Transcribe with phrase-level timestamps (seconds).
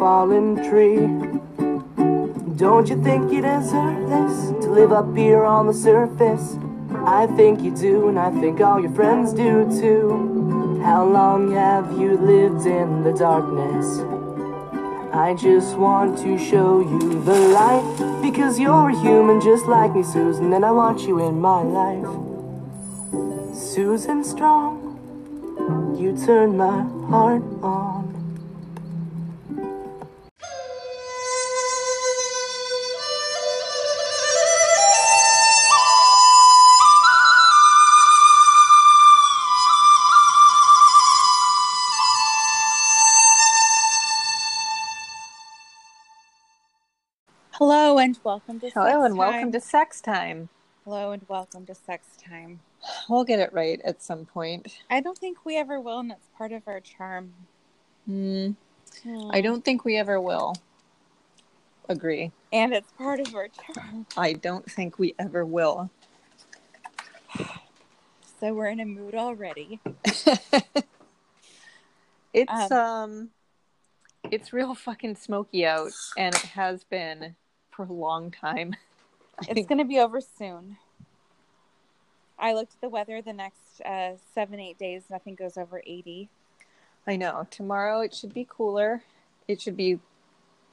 [0.00, 0.96] fallen tree.
[2.56, 6.56] Don't you think you deserve this to live up here on the surface?
[7.04, 10.80] I think you do, and I think all your friends do too.
[10.82, 14.00] How long have you lived in the darkness?
[15.12, 20.02] I just want to show you the light because you're a human just like me,
[20.02, 22.08] Susan, and I want you in my life.
[23.54, 24.80] Susan Strong,
[26.00, 27.79] you turn my heart on.
[48.10, 49.52] And welcome to Hello Sex and welcome Time.
[49.52, 50.48] to Sex Time.
[50.84, 52.58] Hello and welcome to Sex Time.
[53.08, 54.78] We'll get it right at some point.
[54.90, 57.32] I don't think we ever will, and it's part of our charm.
[58.06, 58.50] Hmm.
[59.30, 60.56] I don't think we ever will.
[61.88, 62.32] Agree.
[62.52, 64.06] And it's part of our charm.
[64.16, 65.88] I don't think we ever will.
[68.40, 69.78] So we're in a mood already.
[72.32, 73.30] It's Um, um
[74.30, 77.36] it's real fucking smoky out and it has been
[77.86, 78.76] for a long time.
[79.48, 80.76] It's going to be over soon.
[82.38, 85.04] I looked at the weather the next uh, seven, eight days.
[85.08, 86.28] Nothing goes over 80.
[87.06, 87.46] I know.
[87.50, 89.02] Tomorrow it should be cooler.
[89.48, 89.98] It should be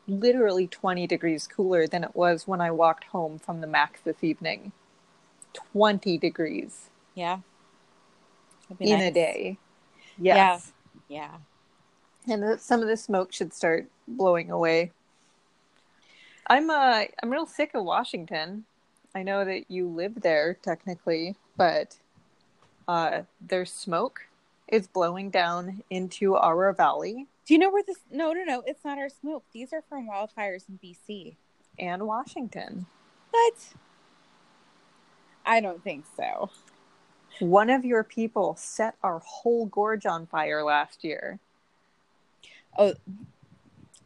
[0.05, 4.21] literally 20 degrees cooler than it was when I walked home from the Mac this
[4.21, 4.73] evening.
[5.53, 7.39] 20 degrees Yeah.
[8.81, 9.57] In a day.
[10.17, 10.73] Yes.
[11.07, 11.37] Yeah.
[12.27, 14.91] And the, some of the smoke should start blowing away.
[16.47, 18.65] I'm uh I'm real sick of Washington.
[19.15, 21.97] I know that you live there technically, but
[22.87, 24.21] uh their smoke
[24.67, 27.97] is blowing down into our valley Do you know where this?
[28.11, 28.63] No, no, no.
[28.65, 29.43] It's not our smoke.
[29.53, 31.35] These are from wildfires in BC.
[31.79, 32.85] and Washington.
[33.31, 33.73] What?
[35.45, 36.49] I don't think so.
[37.39, 41.39] One of your people set our whole gorge on fire last year.
[42.77, 42.93] Oh,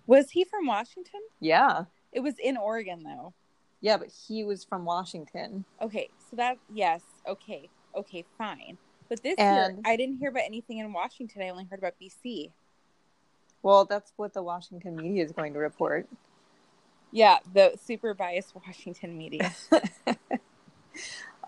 [0.05, 1.21] was he from Washington?
[1.39, 1.85] Yeah.
[2.11, 3.33] It was in Oregon, though.
[3.79, 5.65] Yeah, but he was from Washington.
[5.81, 8.77] Okay, so that yes, okay, okay, fine.
[9.09, 11.41] But this And- year, I didn't hear about anything in Washington.
[11.41, 12.51] I only heard about BC.
[13.63, 16.07] Well, that's what the Washington media is going to report.
[17.11, 19.53] Yeah, the super biased Washington media.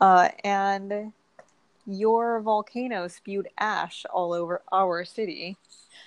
[0.01, 1.13] Uh, and
[1.85, 5.55] your volcano spewed ash all over our city.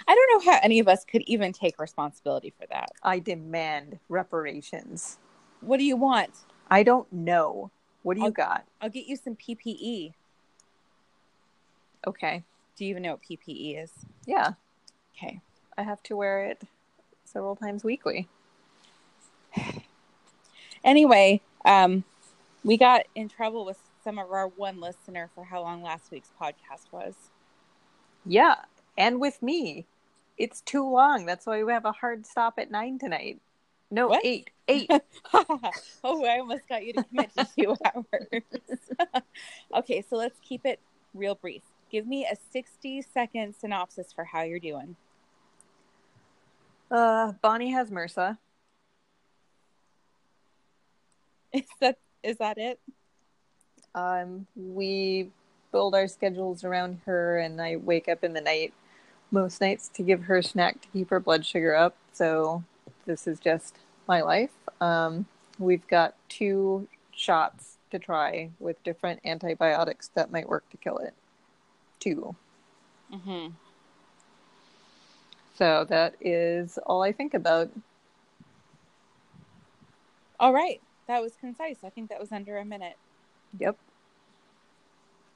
[0.09, 2.91] I don't know how any of us could even take responsibility for that.
[3.03, 5.19] I demand reparations.
[5.61, 6.31] What do you want?
[6.71, 7.71] I don't know.
[8.03, 8.65] What do you I'll- got?
[8.81, 10.13] I'll get you some PPE.
[12.07, 12.45] Okay.
[12.77, 13.91] Do you even know what PPE is?
[14.27, 14.53] Yeah,
[15.17, 15.41] Okay.
[15.79, 16.63] I have to wear it
[17.25, 18.29] several times weekly.
[20.85, 22.05] Anyway, um,
[22.63, 26.31] we got in trouble with some of our one listener for how long last week's
[26.41, 27.15] podcast was.
[28.25, 28.57] Yeah,
[28.97, 29.87] and with me,
[30.39, 31.27] it's too long.
[31.27, 33.41] That's why we have a hard stop at nine tonight.
[33.91, 34.25] No, What?
[34.25, 34.51] eight.
[34.69, 34.91] Eight.
[36.03, 39.23] oh, I almost got you to commit to two hours.
[39.77, 40.81] okay, so let's keep it
[41.15, 41.63] real brief.
[41.89, 44.97] Give me a 60 second synopsis for how you're doing.
[46.91, 48.39] uh, Bonnie has MRSA.
[51.53, 52.81] Is that is that it?
[53.95, 55.31] Um, we
[55.73, 58.75] build our schedules around her, and I wake up in the night
[59.31, 61.97] most nights to give her a snack to keep her blood sugar up.
[62.13, 62.65] So
[63.07, 63.77] this is just
[64.07, 64.51] my life.
[64.81, 65.27] Um,
[65.59, 71.15] we've got two shots to try with different antibiotics that might work to kill it.
[72.01, 72.35] Two.
[73.13, 73.49] Mm-hmm.
[75.55, 77.71] So that is all I think about.
[80.39, 81.79] All right, that was concise.
[81.83, 82.99] I think that was under a minute.
[83.59, 83.79] Yep.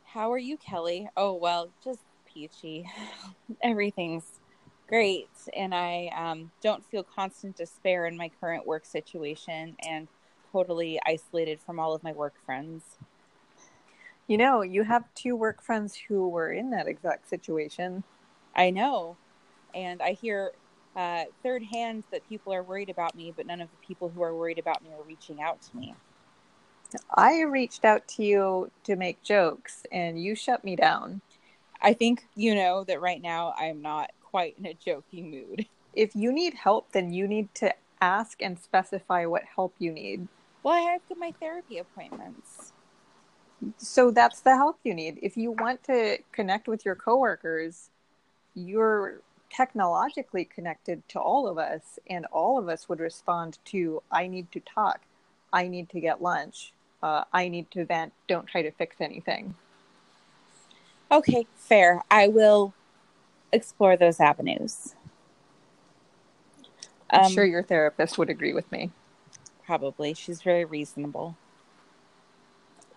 [0.05, 1.09] How are you, Kelly?
[1.17, 2.01] Oh well, just
[2.33, 2.89] peachy.
[3.63, 4.41] Everything's
[4.89, 10.09] great, and I um, don't feel constant despair in my current work situation, and
[10.53, 12.83] totally isolated from all of my work friends.
[14.27, 18.05] You know, you have two work friends who were in that exact situation.
[18.55, 19.17] I know,
[19.75, 20.53] and I hear
[20.97, 24.23] uh, third hand that people are worried about me, but none of the people who
[24.23, 25.95] are worried about me are reaching out to me.
[27.15, 31.21] I reached out to you to make jokes and you shut me down.
[31.83, 35.67] I think you know that right now I'm not quite in a joking mood.
[35.95, 40.29] If you need help, then you need to ask and specify what help you need.
[40.63, 42.73] Well, I have to my therapy appointments.
[43.77, 45.19] So that's the help you need.
[45.23, 47.91] If you want to connect with your coworkers,
[48.55, 54.29] you're technologically connected to all of us, and all of us would respond to I
[54.29, 55.01] need to talk,
[55.53, 56.73] I need to get lunch,
[57.03, 59.55] uh, I need to vent, don't try to fix anything.
[61.11, 62.03] Okay, fair.
[62.11, 62.73] I will
[63.53, 64.95] explore those avenues.
[67.13, 68.91] I'm Um, sure your therapist would agree with me.
[69.67, 70.15] Probably.
[70.15, 71.37] She's very reasonable.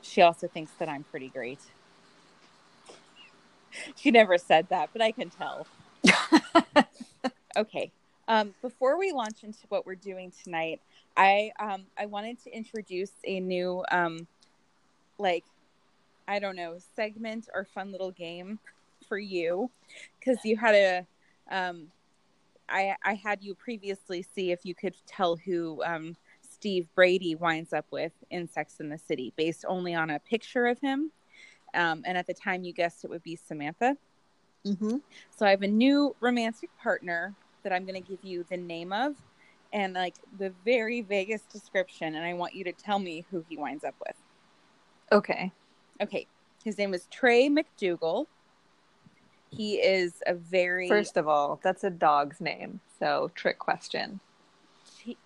[0.01, 1.59] She also thinks that I'm pretty great.
[3.95, 5.65] She never said that, but I can tell.
[7.57, 7.91] okay.
[8.27, 10.79] Um, before we launch into what we're doing tonight,
[11.17, 14.27] I um, I wanted to introduce a new um,
[15.17, 15.43] like
[16.27, 18.59] I don't know segment or fun little game
[19.07, 19.69] for you
[20.19, 21.05] because you had a
[21.51, 21.87] um,
[22.69, 27.73] I I had you previously see if you could tell who um, Steve Brady winds
[27.73, 31.11] up with in Sex in the City based only on a picture of him.
[31.73, 33.97] Um, and at the time, you guessed it would be Samantha.
[34.65, 34.97] Mm-hmm.
[35.35, 37.33] So I have a new romantic partner
[37.63, 39.15] that I'm going to give you the name of
[39.73, 42.15] and like the very vaguest description.
[42.15, 44.15] And I want you to tell me who he winds up with.
[45.11, 45.51] Okay.
[46.03, 46.27] Okay.
[46.63, 48.25] His name is Trey MacDougal.
[49.49, 54.19] He is a very First of all, that's a dog's name, so trick question.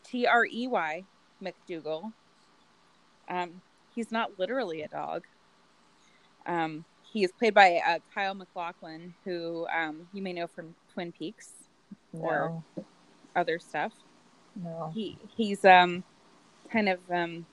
[0.03, 1.03] T R E Y
[1.43, 2.11] MacDougal.
[3.29, 3.61] Um,
[3.95, 5.25] he's not literally a dog.
[6.45, 11.11] Um, he is played by uh, Kyle MacLachlan, who um, you may know from Twin
[11.11, 11.51] Peaks
[12.13, 12.63] or
[13.35, 13.93] other stuff.
[14.55, 14.91] no.
[14.93, 16.03] He he's um,
[16.71, 17.45] kind of um,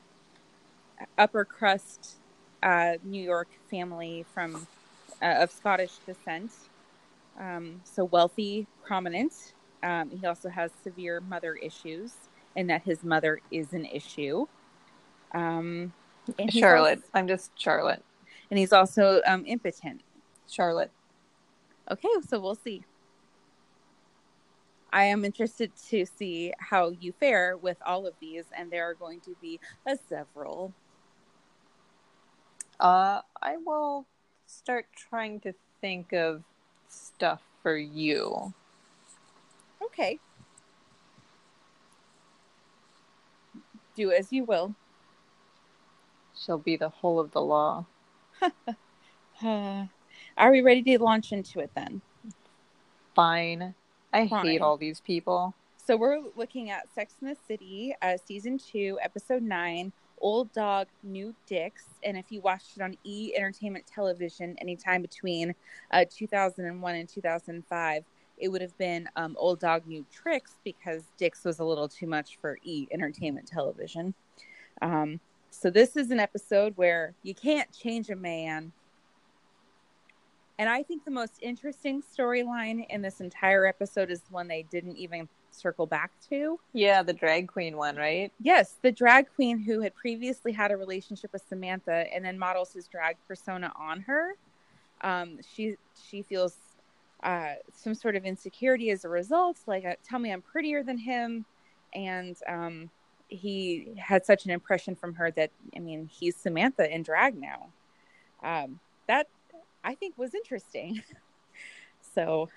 [1.16, 2.16] upper crust
[2.64, 4.66] uh, New York family from
[5.22, 6.50] uh, of Scottish descent.
[7.38, 9.54] Um, so wealthy, prominent.
[9.82, 12.14] Um, he also has severe mother issues,
[12.56, 14.46] and that his mother is an issue.
[15.32, 15.92] Um,
[16.50, 16.98] Charlotte.
[16.98, 18.02] also- I'm just Charlotte.
[18.50, 20.00] and he's also um, impotent.
[20.48, 20.90] Charlotte.
[21.90, 22.82] Okay, so we'll see.
[24.92, 28.94] I am interested to see how you fare with all of these, and there are
[28.94, 30.72] going to be a several.
[32.80, 34.06] Uh, I will
[34.46, 36.42] start trying to think of
[36.88, 38.52] stuff for you.
[39.82, 40.18] Okay.
[43.96, 44.74] Do as you will.
[46.36, 47.86] Shall be the whole of the law.
[48.42, 49.86] Uh,
[50.36, 52.02] are we ready to launch into it then?
[53.14, 53.74] Fine.
[54.12, 54.46] I Fine.
[54.46, 55.54] hate all these people.
[55.76, 59.92] So we're looking at Sex in the City, uh, season two, episode nine,
[60.24, 61.84] Old Dog, New Dicks.
[62.02, 65.54] And if you watched it on E Entertainment Television anytime between
[65.92, 68.04] uh, 2001 and 2005,
[68.38, 72.06] it would have been um, Old Dog, New Tricks because Dicks was a little too
[72.06, 74.14] much for E Entertainment Television.
[74.80, 78.72] Um, so this is an episode where you can't change a man.
[80.58, 84.62] And I think the most interesting storyline in this entire episode is the one they
[84.62, 86.58] didn't even circle back to.
[86.72, 88.32] Yeah, the drag queen one, right?
[88.40, 92.72] Yes, the drag queen who had previously had a relationship with Samantha and then models
[92.72, 94.32] his drag persona on her.
[95.02, 95.76] Um, she
[96.08, 96.56] she feels
[97.22, 99.58] uh, some sort of insecurity as a result.
[99.66, 101.44] Like, uh, tell me I'm prettier than him,
[101.94, 102.90] and um,
[103.28, 107.68] he had such an impression from her that I mean he's Samantha in drag now.
[108.42, 109.28] Um, that
[109.82, 111.02] I think was interesting.
[112.14, 112.48] so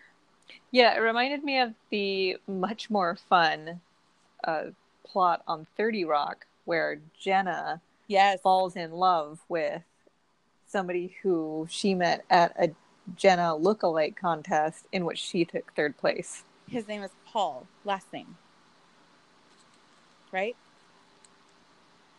[0.72, 3.82] Yeah, it reminded me of the much more fun
[4.44, 4.66] uh,
[5.06, 9.84] plot on 30 Rock where Jenna yes, falls in love with
[10.66, 12.72] somebody who she met at a
[13.16, 16.44] Jenna look-alike contest in which she took third place.
[16.68, 17.66] his name is Paul.
[17.86, 18.36] Last name,
[20.32, 20.56] right?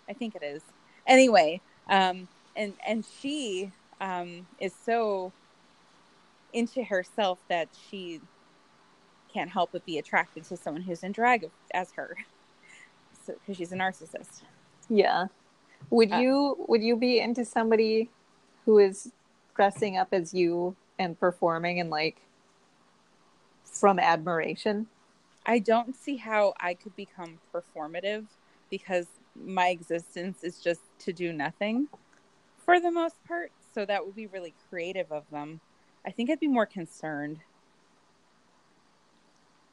[0.08, 0.62] I think it is.
[1.06, 3.70] Anyway, um, and and she
[4.00, 5.32] um, is so
[6.52, 8.20] into herself that she
[9.32, 12.16] can't help but be attracted to someone who's in drag as her,
[13.26, 14.42] because she's a narcissist.
[14.88, 15.26] Yeah.
[15.90, 18.10] Would Uh, you would you be into somebody
[18.64, 19.12] who is
[19.54, 22.20] dressing up as you and performing and like
[23.64, 24.86] from admiration?
[25.46, 28.26] I don't see how I could become performative
[28.70, 31.88] because my existence is just to do nothing
[32.58, 33.52] for the most part.
[33.74, 35.60] So that would be really creative of them.
[36.08, 37.40] I think I'd be more concerned.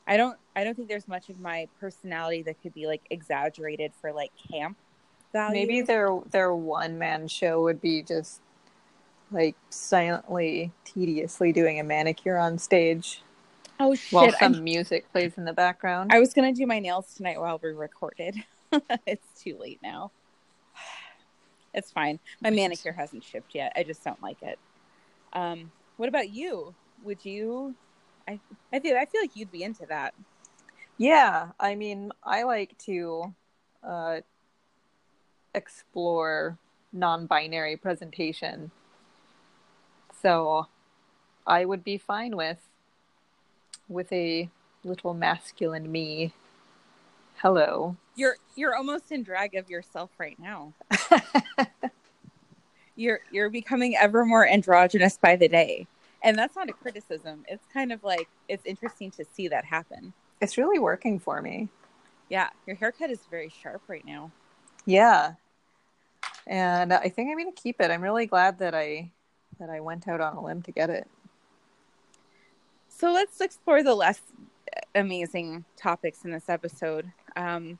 [0.06, 3.94] I don't I don't think there's much of my personality that could be like exaggerated
[4.02, 4.76] for like camp
[5.32, 5.54] value.
[5.54, 8.42] Maybe their their one man show would be just
[9.32, 13.22] like silently, tediously doing a manicure on stage.
[13.80, 14.12] Oh shit!
[14.12, 16.12] while some I'm- music plays in the background.
[16.12, 18.36] I was gonna do my nails tonight while we recorded.
[19.08, 20.12] it's too late now.
[21.74, 22.20] It's fine.
[22.42, 23.72] My manicure hasn't shipped yet.
[23.78, 24.60] I just don't like it.
[25.32, 26.74] Um, what about you?
[27.04, 27.76] Would you?
[28.28, 28.40] I
[28.74, 30.14] I feel I feel like you'd be into that.
[30.98, 33.34] Yeah, I mean, I like to
[33.84, 34.22] uh,
[35.54, 36.58] explore
[36.94, 38.72] non-binary presentation,
[40.22, 40.68] so
[41.46, 42.60] I would be fine with
[43.88, 44.50] with a
[44.84, 46.34] little masculine me.
[47.38, 47.98] Hello.
[48.16, 50.74] You're you're almost in drag of yourself right now.
[52.96, 55.88] You're you're becoming ever more androgynous by the day.
[56.24, 57.44] And that's not a criticism.
[57.48, 60.14] It's kind of like it's interesting to see that happen.
[60.42, 61.70] it's really working for me.
[62.30, 64.32] Yeah, your haircut is very sharp right now.
[64.86, 65.34] Yeah.
[66.48, 67.92] And I think I'm going to keep it.
[67.92, 69.12] I'm really glad that I
[69.60, 71.08] that I went out on a limb to get it.
[72.88, 74.22] So let's explore the less
[74.94, 77.12] amazing topics in this episode.
[77.36, 77.78] Um,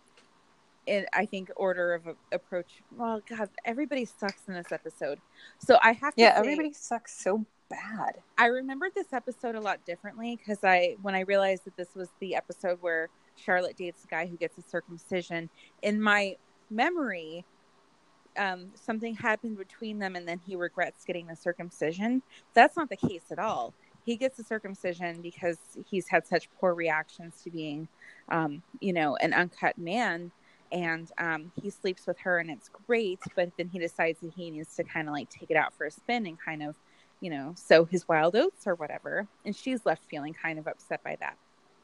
[0.86, 2.82] in I think order of approach.
[2.96, 5.20] Well, God, everybody sucks in this episode.
[5.60, 6.22] So I have to.
[6.22, 8.18] Yeah, say, everybody sucks so bad.
[8.38, 12.10] I remembered this episode a lot differently because I, when I realized that this was
[12.20, 15.50] the episode where Charlotte dates the guy who gets a circumcision.
[15.82, 16.38] In my
[16.70, 17.46] memory,
[18.38, 22.22] um, something happened between them, and then he regrets getting the circumcision.
[22.54, 23.74] That's not the case at all.
[24.06, 25.58] He gets the circumcision because
[25.90, 27.88] he's had such poor reactions to being,
[28.30, 30.32] um, you know, an uncut man.
[30.72, 33.20] And um, he sleeps with her, and it's great.
[33.36, 35.86] But then he decides that he needs to kind of like take it out for
[35.86, 36.76] a spin and kind of
[37.22, 39.28] you know, sow his wild oats or whatever.
[39.46, 41.38] And she's left feeling kind of upset by that.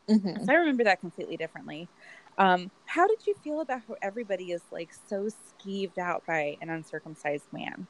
[0.09, 0.45] Mm-hmm.
[0.45, 1.87] So I remember that completely differently.
[2.37, 6.69] Um, how did you feel about how everybody is like so skeeved out by an
[6.69, 7.87] uncircumcised man?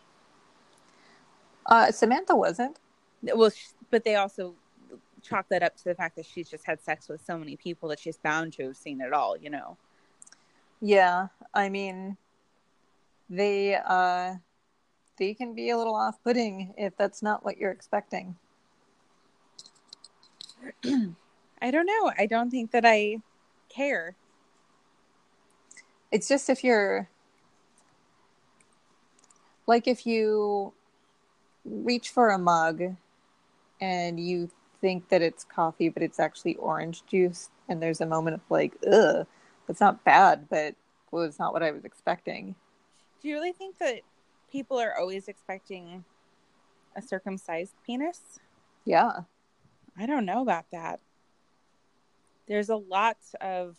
[1.65, 2.77] Uh, Samantha wasn't.
[3.21, 4.55] Well, sh- but they also
[5.21, 7.89] chalk that up to the fact that she's just had sex with so many people
[7.89, 9.77] that she's bound to have seen it all, you know?
[10.81, 12.17] Yeah, I mean,
[13.29, 14.35] they uh,
[15.17, 18.35] they can be a little off-putting if that's not what you're expecting.
[20.83, 22.11] I don't know.
[22.17, 23.17] I don't think that I
[23.69, 24.15] care.
[26.11, 27.07] It's just if you're
[29.67, 30.73] like if you
[31.63, 32.81] reach for a mug
[33.79, 34.49] and you
[34.81, 38.73] think that it's coffee, but it's actually orange juice, and there's a moment of like,
[38.91, 39.27] ugh,
[39.71, 40.75] that's not bad, but
[41.11, 42.55] well, it's not what I was expecting.
[43.21, 44.01] Do you really think that
[44.51, 46.03] people are always expecting
[46.97, 48.19] a circumcised penis?
[48.83, 49.21] Yeah.
[49.97, 50.99] I don't know about that.
[52.49, 53.77] There's a lot of,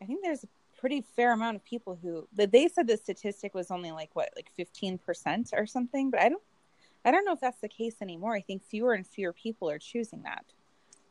[0.00, 0.48] I think there's a
[0.78, 4.52] pretty fair amount of people who they said the statistic was only like what, like
[4.56, 6.42] 15% or something, but I don't,
[7.04, 8.36] I don't know if that's the case anymore.
[8.36, 10.44] I think fewer and fewer people are choosing that.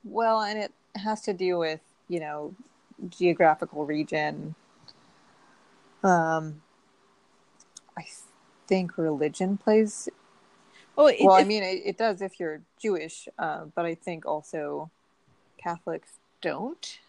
[0.05, 2.55] Well, and it has to do with, you know,
[3.07, 4.55] geographical region.
[6.03, 6.61] Um,
[7.97, 8.05] I
[8.67, 10.09] think religion plays.
[10.97, 14.25] Oh, it, Well, I mean, it, it does if you're Jewish, uh, but I think
[14.25, 14.89] also
[15.57, 16.99] Catholics don't.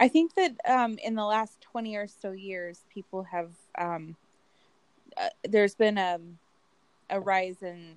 [0.00, 4.16] I think that um, in the last 20 or so years, people have, um,
[5.16, 6.18] uh, there's been a,
[7.10, 7.96] a rise in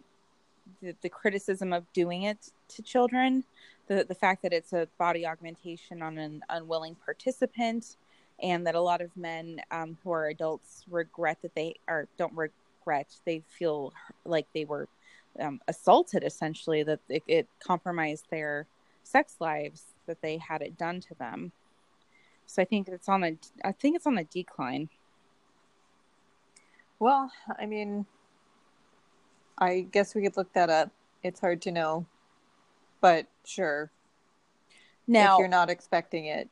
[0.81, 3.45] the, the criticism of doing it to children.
[3.87, 7.97] The, the fact that it's a body augmentation on an unwilling participant,
[8.41, 12.33] and that a lot of men um, who are adults regret that they are, don't
[12.35, 13.93] regret, they feel
[14.25, 14.87] like they were
[15.39, 18.67] um, assaulted essentially, that it, it compromised their
[19.03, 21.51] sex lives, that they had it done to them.
[22.45, 24.89] So I think it's on a I think it's on the decline.
[26.99, 28.05] Well, I mean,
[29.57, 30.89] I guess we could look that up.
[31.21, 32.05] It's hard to know,
[33.03, 33.91] but sure.
[35.07, 36.49] Now, if you're not expecting it,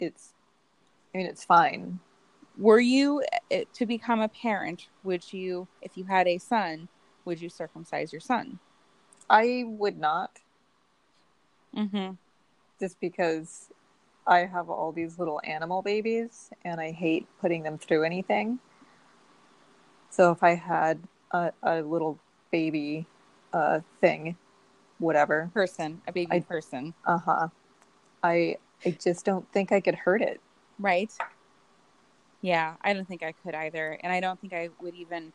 [0.00, 0.34] it's.
[1.14, 2.00] I mean, it's fine.
[2.58, 3.22] were you
[3.52, 6.88] uh, to become a parent, would you if you had a son,
[7.24, 8.58] would you circumcise your son?
[9.30, 10.40] I would not,
[11.76, 12.18] Mhm.
[12.80, 13.70] just because
[14.26, 18.58] I have all these little animal babies, and I hate putting them through anything.
[20.10, 20.98] So if I had
[21.30, 22.18] a, a little
[22.50, 23.06] baby
[23.52, 24.36] uh, thing,
[25.00, 27.48] whatever, Person, a baby I- person, uh huh,
[28.22, 30.40] I I just don't think I could hurt it.
[30.78, 31.12] right?
[32.42, 35.32] Yeah, I don't think I could either, and I don't think I would even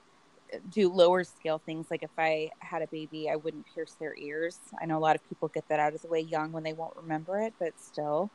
[0.53, 4.15] uh, do lower scale things like if I had a baby, I wouldn't pierce their
[4.17, 4.59] ears.
[4.81, 6.73] I know a lot of people get that out of the way young when they
[6.73, 8.31] won't remember it, but still.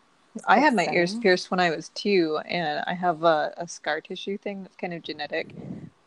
[0.47, 4.01] I had my ears pierced when I was two, and I have a, a scar
[4.01, 5.55] tissue thing that's kind of genetic.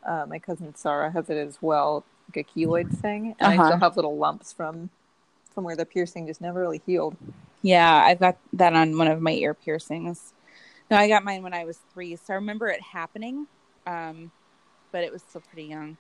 [0.06, 3.60] Uh, my cousin Sarah has it as well, like a keloid thing, and I Uh-huh.
[3.60, 4.90] still have little lumps from
[5.54, 7.16] from where the piercing just never really healed.
[7.62, 10.34] Yeah, I've got that on one of my ear piercings.
[10.92, 13.48] No, I got mine when I was three, so I remember it happening,
[13.88, 14.32] um,
[14.92, 15.98] but it was still pretty young.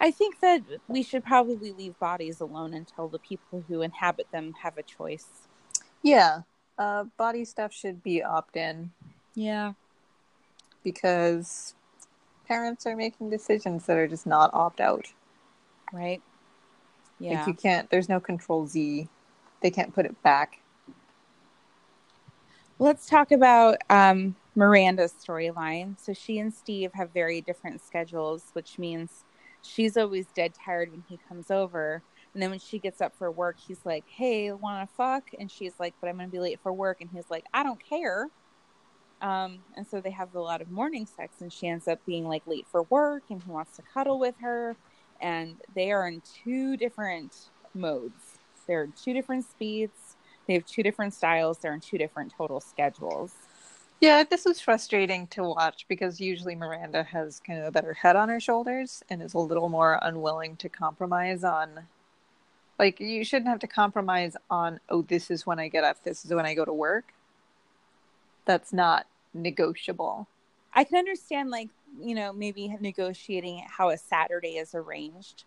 [0.00, 4.54] I think that we should probably leave bodies alone until the people who inhabit them
[4.62, 5.26] have a choice.
[6.02, 6.40] Yeah,
[6.78, 8.90] uh, body stuff should be opt in
[9.34, 9.74] Yeah.
[10.82, 11.74] because
[12.48, 15.12] parents are making decisions that are just not opt out.
[15.92, 16.22] Right.
[17.18, 17.38] Yeah.
[17.38, 17.90] Like you can't.
[17.90, 19.08] There's no control Z.
[19.60, 20.60] They can't put it back.
[22.78, 25.98] Let's talk about um, Miranda's storyline.
[26.00, 29.24] So she and Steve have very different schedules, which means
[29.62, 32.02] she's always dead tired when he comes over.
[32.34, 35.30] And then when she gets up for work, he's like, Hey, wanna fuck?
[35.38, 37.00] And she's like, But I'm gonna be late for work.
[37.00, 38.28] And he's like, I don't care.
[39.22, 42.26] Um, and so they have a lot of morning sex, and she ends up being
[42.26, 44.76] like late for work, and he wants to cuddle with her.
[45.22, 47.32] And they are in two different
[47.74, 52.34] modes, they're in two different speeds, they have two different styles, they're in two different
[52.36, 53.32] total schedules.
[54.00, 58.16] Yeah, this was frustrating to watch because usually Miranda has kind of a better head
[58.16, 61.86] on her shoulders and is a little more unwilling to compromise on.
[62.80, 66.24] Like, you shouldn't have to compromise on, oh, this is when I get up, this
[66.24, 67.14] is when I go to work.
[68.44, 70.26] That's not negotiable.
[70.74, 71.68] I can understand, like,
[72.00, 75.44] you know, maybe negotiating how a Saturday is arranged.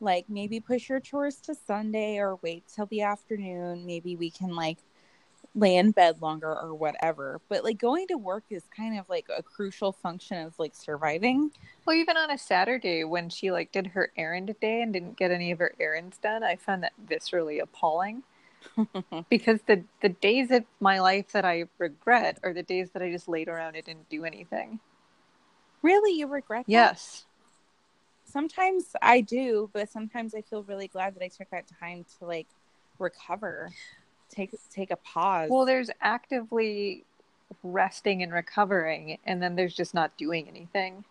[0.00, 3.84] Like, maybe push your chores to Sunday or wait till the afternoon.
[3.84, 4.78] Maybe we can, like,
[5.54, 7.40] lay in bed longer or whatever.
[7.48, 11.50] But, like, going to work is kind of like a crucial function of, like, surviving.
[11.84, 15.30] Well, even on a Saturday when she like did her errand day and didn't get
[15.30, 18.22] any of her errands done, I found that viscerally appalling.
[19.30, 23.10] because the the days of my life that I regret are the days that I
[23.10, 24.80] just laid around and didn't do anything.
[25.82, 26.12] Really?
[26.12, 26.72] You regret that?
[26.72, 27.24] Yes.
[28.24, 32.26] Sometimes I do, but sometimes I feel really glad that I took that time to,
[32.26, 32.46] like,
[32.98, 33.70] recover.
[34.28, 35.48] Take take a pause.
[35.50, 37.04] Well, there's actively
[37.62, 41.04] resting and recovering, and then there's just not doing anything.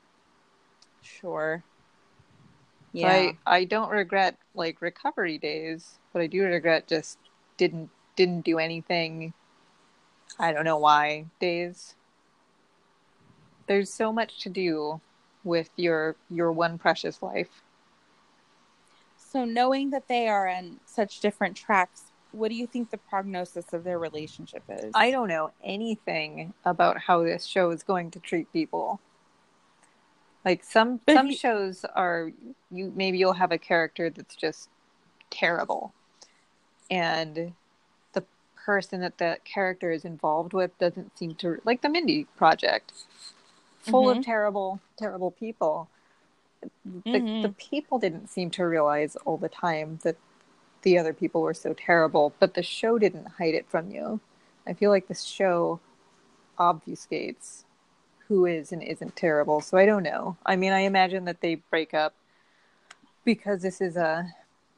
[1.02, 1.64] sure.
[2.94, 3.08] Yeah.
[3.08, 7.18] I I don't regret like recovery days, but I do regret just
[7.58, 9.34] didn't didn't do anything.
[10.40, 11.96] I don't know why days.
[13.68, 15.02] There's so much to do
[15.44, 17.62] with your your one precious life.
[19.18, 23.74] So, knowing that they are on such different tracks, what do you think the prognosis
[23.74, 24.92] of their relationship is?
[24.96, 29.00] I don't know anything about how this show is going to treat people.
[30.46, 32.32] Like some But some you- shows are
[32.72, 34.70] you maybe you'll have a character that's just
[35.30, 35.94] terrible.
[36.90, 37.54] And
[38.14, 38.24] the
[38.56, 42.94] person that that character is involved with doesn't seem to like the Mindy project.
[43.88, 44.18] Full Mhm.
[44.18, 45.90] of terrible terrible people.
[46.62, 47.42] The, Mhm.
[47.44, 50.18] the people didn't seem to realize all the time that
[50.82, 54.20] the other people were so terrible, but the show didn't hide it from you.
[54.66, 55.80] I feel like this show
[56.58, 57.64] obfuscates
[58.28, 59.62] who is and isn't terrible.
[59.62, 60.38] So I don't know.
[60.46, 62.14] I mean, I imagine that they break up
[63.24, 64.34] because this is a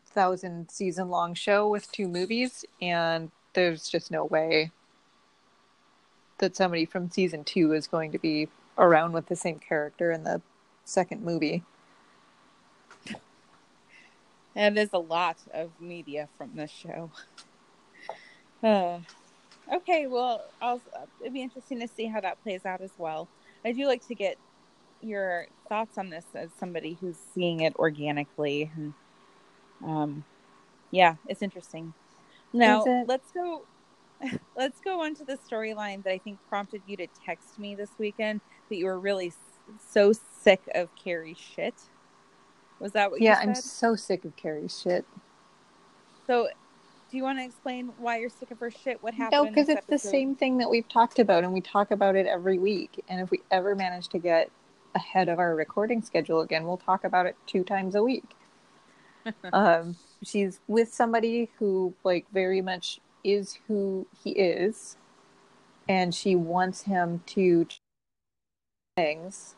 [0.06, 4.72] thousand season long show with two movies, and there's just no way
[6.40, 8.48] that somebody from season two is going to be
[8.80, 10.42] around with the same character in the
[10.86, 11.64] second movie.
[14.56, 17.12] And there's a lot of media from this show.
[18.64, 19.00] Uh,
[19.74, 20.82] okay, well, I'll,
[21.22, 23.28] it'd be interesting to see how that plays out as well.
[23.64, 24.38] I do like to get
[25.02, 28.72] your thoughts on this as somebody who's seeing it organically.
[28.76, 28.94] And,
[29.86, 30.24] um,
[30.92, 31.94] yeah, it's interesting.
[32.52, 33.08] Now it?
[33.08, 33.64] let's go.
[34.58, 37.92] Let's go on to the storyline that I think prompted you to text me this
[37.98, 39.34] weekend that you were really
[39.78, 41.76] so sick of Carrie's shit.
[42.80, 43.38] Was that what you said?
[43.44, 45.06] yeah, I'm so sick of Carrie's shit.
[46.26, 46.48] So,
[47.12, 49.02] do you want to explain why you're sick of her shit?
[49.04, 49.44] What happened?
[49.44, 52.26] No, because it's the same thing that we've talked about, and we talk about it
[52.26, 53.04] every week.
[53.10, 54.52] And if we ever manage to get
[54.96, 58.36] ahead of our recording schedule again, we'll talk about it two times a week.
[59.54, 64.96] um, she's with somebody who, like, very much is who he is,
[65.88, 67.66] and she wants him to
[69.00, 69.56] things.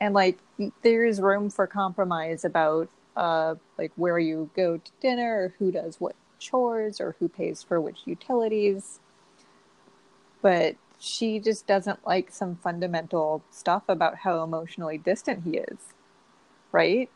[0.00, 0.38] And like,
[0.82, 5.70] there is room for compromise about, uh, like where you go to dinner, or who
[5.72, 9.00] does what chores, or who pays for which utilities.
[10.40, 15.78] But she just doesn't like some fundamental stuff about how emotionally distant he is,
[16.70, 17.10] right?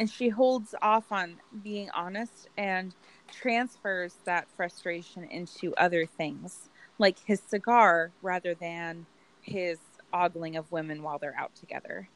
[0.00, 2.94] and she holds off on being honest and
[3.30, 9.04] transfers that frustration into other things, like his cigar, rather than
[9.42, 9.78] his
[10.12, 12.08] ogling of women while they're out together.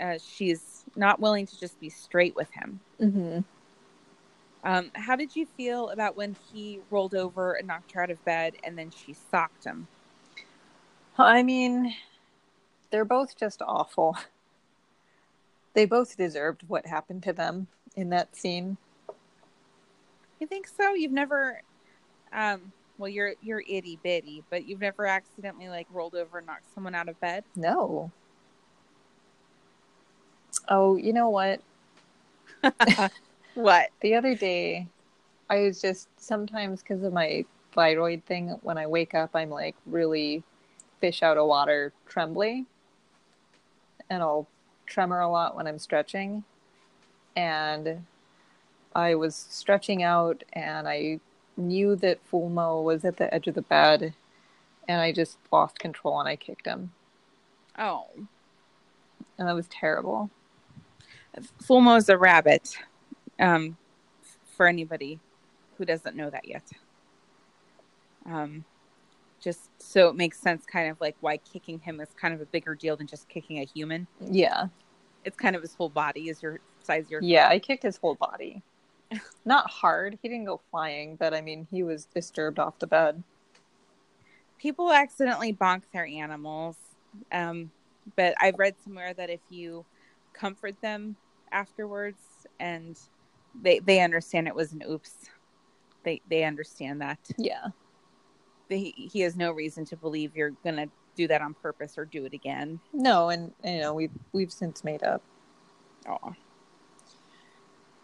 [0.00, 2.80] Uh, she's not willing to just be straight with him.
[3.00, 3.40] Mm-hmm.
[4.64, 8.24] Um, how did you feel about when he rolled over and knocked her out of
[8.24, 9.86] bed and then she socked him?
[11.18, 11.94] I mean,
[12.90, 14.16] they're both just awful.
[15.74, 18.76] They both deserved what happened to them in that scene.
[20.40, 20.94] You think so?
[20.94, 21.62] You've never,
[22.32, 26.72] um, well, you're you're itty bitty, but you've never accidentally like rolled over and knocked
[26.74, 27.44] someone out of bed.
[27.56, 28.10] No.
[30.68, 31.60] Oh, you know what?
[33.54, 33.90] What?
[34.00, 34.88] The other day,
[35.48, 39.76] I was just sometimes because of my thyroid thing, when I wake up, I'm like
[39.86, 40.42] really
[41.00, 42.66] fish out of water trembly.
[44.10, 44.48] And I'll
[44.86, 46.42] tremor a lot when I'm stretching.
[47.36, 48.04] And
[48.94, 51.20] I was stretching out and I
[51.56, 54.14] knew that Fulmo was at the edge of the bed.
[54.86, 56.92] And I just lost control and I kicked him.
[57.78, 58.06] Oh,
[59.38, 60.30] And that was terrible.
[61.62, 62.76] Fulmo is a rabbit.
[63.40, 63.76] Um,
[64.56, 65.18] for anybody
[65.76, 66.70] who doesn't know that yet.
[68.26, 68.64] Um,
[69.40, 72.46] just so it makes sense, kind of like why kicking him is kind of a
[72.46, 74.06] bigger deal than just kicking a human.
[74.20, 74.68] Yeah.
[75.24, 78.14] It's kind of his whole body is your size your Yeah, I kicked his whole
[78.14, 78.62] body.
[79.44, 80.18] Not hard.
[80.22, 83.22] He didn't go flying, but I mean, he was disturbed off the bed.
[84.58, 86.76] people accidentally bonk their animals.
[87.32, 87.70] Um,
[88.16, 89.84] but I've read somewhere that if you
[90.32, 91.16] comfort them
[91.52, 92.18] afterwards
[92.58, 92.98] and
[93.62, 95.12] they they understand it was an oops,
[96.02, 97.18] they they understand that.
[97.38, 97.68] Yeah.
[98.68, 102.24] They, he has no reason to believe you're gonna do that on purpose or do
[102.24, 102.80] it again.
[102.92, 105.22] No, and you know we've we've since made up.
[106.08, 106.34] Oh.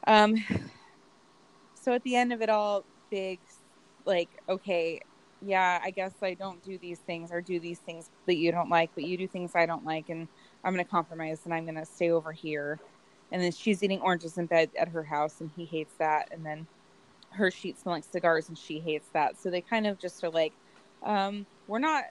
[0.06, 0.36] Um.
[1.80, 3.40] So at the end of it all, big,
[4.04, 5.00] like, okay,
[5.40, 8.68] yeah, I guess I don't do these things or do these things that you don't
[8.68, 10.28] like, but you do things I don't like, and
[10.62, 12.78] I'm gonna compromise and I'm gonna stay over here.
[13.32, 16.28] And then she's eating oranges in bed at her house, and he hates that.
[16.32, 16.66] And then
[17.30, 19.38] her sheets smell like cigars, and she hates that.
[19.38, 20.52] So they kind of just are like,
[21.02, 22.04] um, we're not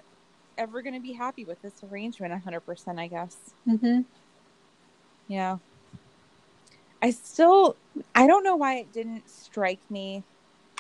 [0.58, 3.38] ever gonna be happy with this arrangement 100%, I guess.
[3.68, 4.02] Mm-hmm.
[5.28, 5.58] Yeah.
[7.02, 7.78] I still
[8.16, 10.26] I don't know why it didn't strike me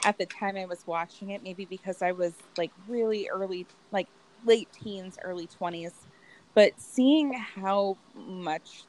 [0.05, 4.09] at the time I was watching it, maybe because I was like really early like
[4.45, 6.07] late teens, early 20s.
[6.55, 8.87] But seeing how much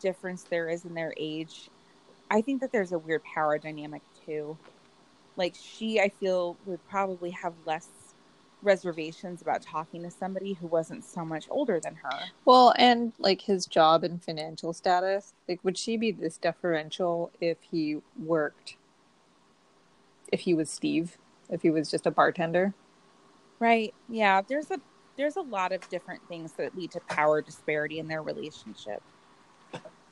[0.00, 1.70] difference there is in their age,
[2.30, 4.58] I think that there's a weird power dynamic too.
[5.36, 7.90] Like she I feel would probably have less
[8.66, 12.18] reservations about talking to somebody who wasn't so much older than her.
[12.44, 17.58] Well, and like his job and financial status, like would she be this deferential if
[17.62, 18.76] he worked?
[20.32, 21.16] If he was Steve,
[21.48, 22.74] if he was just a bartender?
[23.58, 23.94] Right.
[24.08, 24.42] Yeah.
[24.46, 24.80] There's a
[25.16, 29.02] there's a lot of different things that lead to power disparity in their relationship.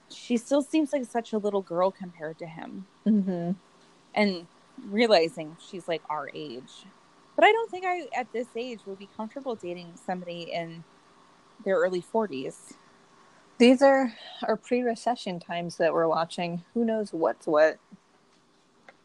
[0.08, 2.86] She still seems like such a little girl compared to him.
[3.06, 3.52] Mm-hmm.
[4.14, 4.46] And
[4.88, 6.86] realizing she's like our age.
[7.36, 10.84] But I don't think I at this age would be comfortable dating somebody in
[11.64, 12.74] their early 40s.
[13.58, 14.12] These are
[14.46, 16.64] our pre-recession times that we're watching.
[16.74, 17.78] Who knows what's what?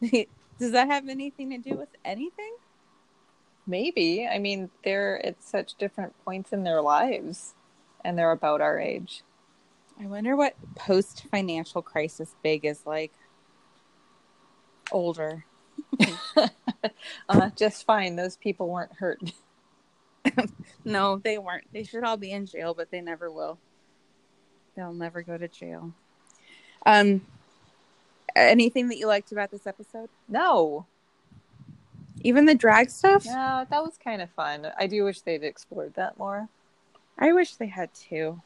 [0.00, 2.54] Does that have anything to do with anything?
[3.66, 4.26] Maybe.
[4.26, 7.54] I mean, they're at such different points in their lives,
[8.04, 9.22] and they're about our age.
[10.00, 13.12] I wonder what post financial crisis big is like.
[14.90, 15.44] Older.
[17.28, 18.16] uh, just fine.
[18.16, 19.20] Those people weren't hurt.
[20.84, 21.64] No, they weren't.
[21.72, 23.58] They should all be in jail, but they never will.
[24.76, 25.92] They'll never go to jail.
[26.86, 27.26] Um
[28.36, 30.08] anything that you liked about this episode?
[30.28, 30.86] No,
[32.22, 33.24] Even the drag stuff?
[33.26, 34.70] no, that was kind of fun.
[34.78, 36.48] I do wish they'd explored that more.
[37.18, 38.40] I wish they had too.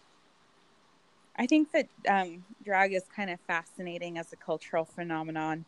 [1.36, 5.64] I think that um, drag is kind of fascinating as a cultural phenomenon.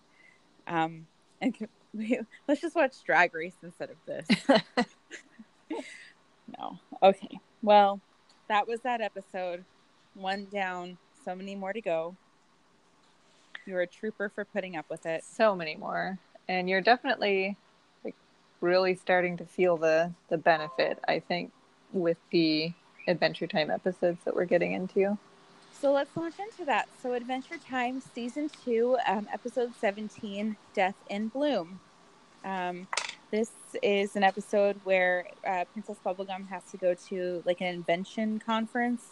[0.66, 1.06] Um,
[1.40, 1.54] and
[2.48, 4.26] let's just watch Drag Race instead of this.
[6.58, 6.78] no.
[7.02, 7.40] Okay.
[7.62, 8.00] Well,
[8.48, 9.64] that was that episode.
[10.14, 12.16] One down, so many more to go.
[13.66, 15.24] You're a trooper for putting up with it.
[15.24, 17.56] so many more, and you're definitely
[18.04, 18.14] like
[18.60, 20.98] really starting to feel the the benefit.
[21.08, 21.52] I think
[21.92, 22.72] with the
[23.08, 25.18] Adventure Time episodes that we're getting into.
[25.80, 26.88] So let's launch into that.
[27.02, 31.80] So, Adventure Time, Season 2, um, Episode 17 Death in Bloom.
[32.46, 32.86] Um,
[33.32, 33.50] this
[33.82, 39.02] is an episode where uh, Princess Bubblegum has to go to like an invention conference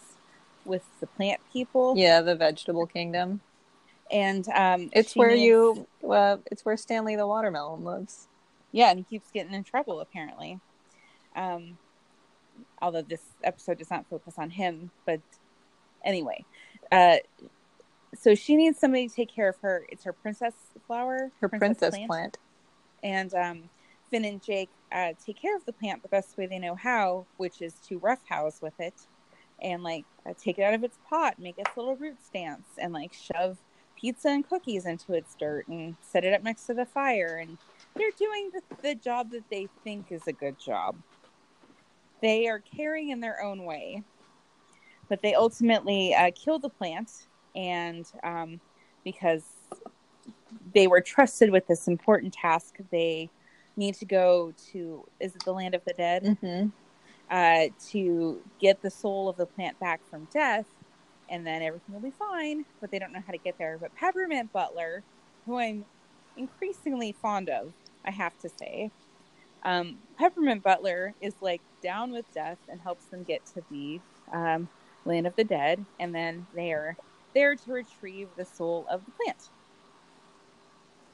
[0.63, 1.95] with the plant people.
[1.97, 3.41] Yeah, the Vegetable Kingdom.
[4.09, 5.87] And um, It's where needs- you.
[6.09, 8.27] Uh, it's where Stanley the watermelon lives.
[8.71, 10.59] Yeah, and he keeps getting in trouble apparently.
[11.35, 11.77] Um,
[12.81, 15.19] although this episode does not focus on him, but
[16.05, 16.45] anyway,
[16.91, 17.17] uh,
[18.17, 19.83] so she needs somebody to take care of her.
[19.89, 20.53] It's her princess
[20.87, 22.37] flower, Her princess, plant.
[23.05, 23.69] And um,
[24.09, 27.25] Finn and Jake uh, take care of the plant the best way they know how,
[27.37, 28.95] which is to roughhouse with it
[29.61, 32.91] and like uh, take it out of its pot, make its little root stance, and
[32.91, 33.57] like shove
[33.95, 37.37] pizza and cookies into its dirt and set it up next to the fire.
[37.41, 37.57] And
[37.95, 40.95] they're doing the, the job that they think is a good job.
[42.21, 44.01] They are caring in their own way,
[45.09, 47.11] but they ultimately uh, kill the plant,
[47.55, 48.59] and um,
[49.03, 49.43] because
[50.73, 53.29] they were trusted with this important task, they
[53.77, 56.67] need to go to is it the land of the dead Mm-hmm.
[57.29, 60.65] uh, to get the soul of the plant back from death,
[61.29, 62.65] and then everything will be fine.
[62.81, 63.77] But they don't know how to get there.
[63.79, 65.03] But Peppermint Butler,
[65.45, 65.85] who I'm
[66.37, 67.73] increasingly fond of,
[68.05, 68.91] I have to say,
[69.63, 73.99] um, Peppermint Butler is like down with death and helps them get to the
[74.31, 74.69] um,
[75.05, 76.95] land of the dead, and then they are
[77.33, 79.49] there to retrieve the soul of the plant.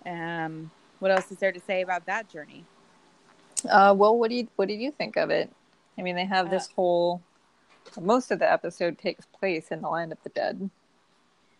[0.05, 2.65] Um, what else is there to say about that journey?
[3.69, 5.51] Uh, well, what do you what did you think of it?
[5.97, 7.21] I mean, they have this whole.
[7.99, 10.69] Most of the episode takes place in the land of the dead.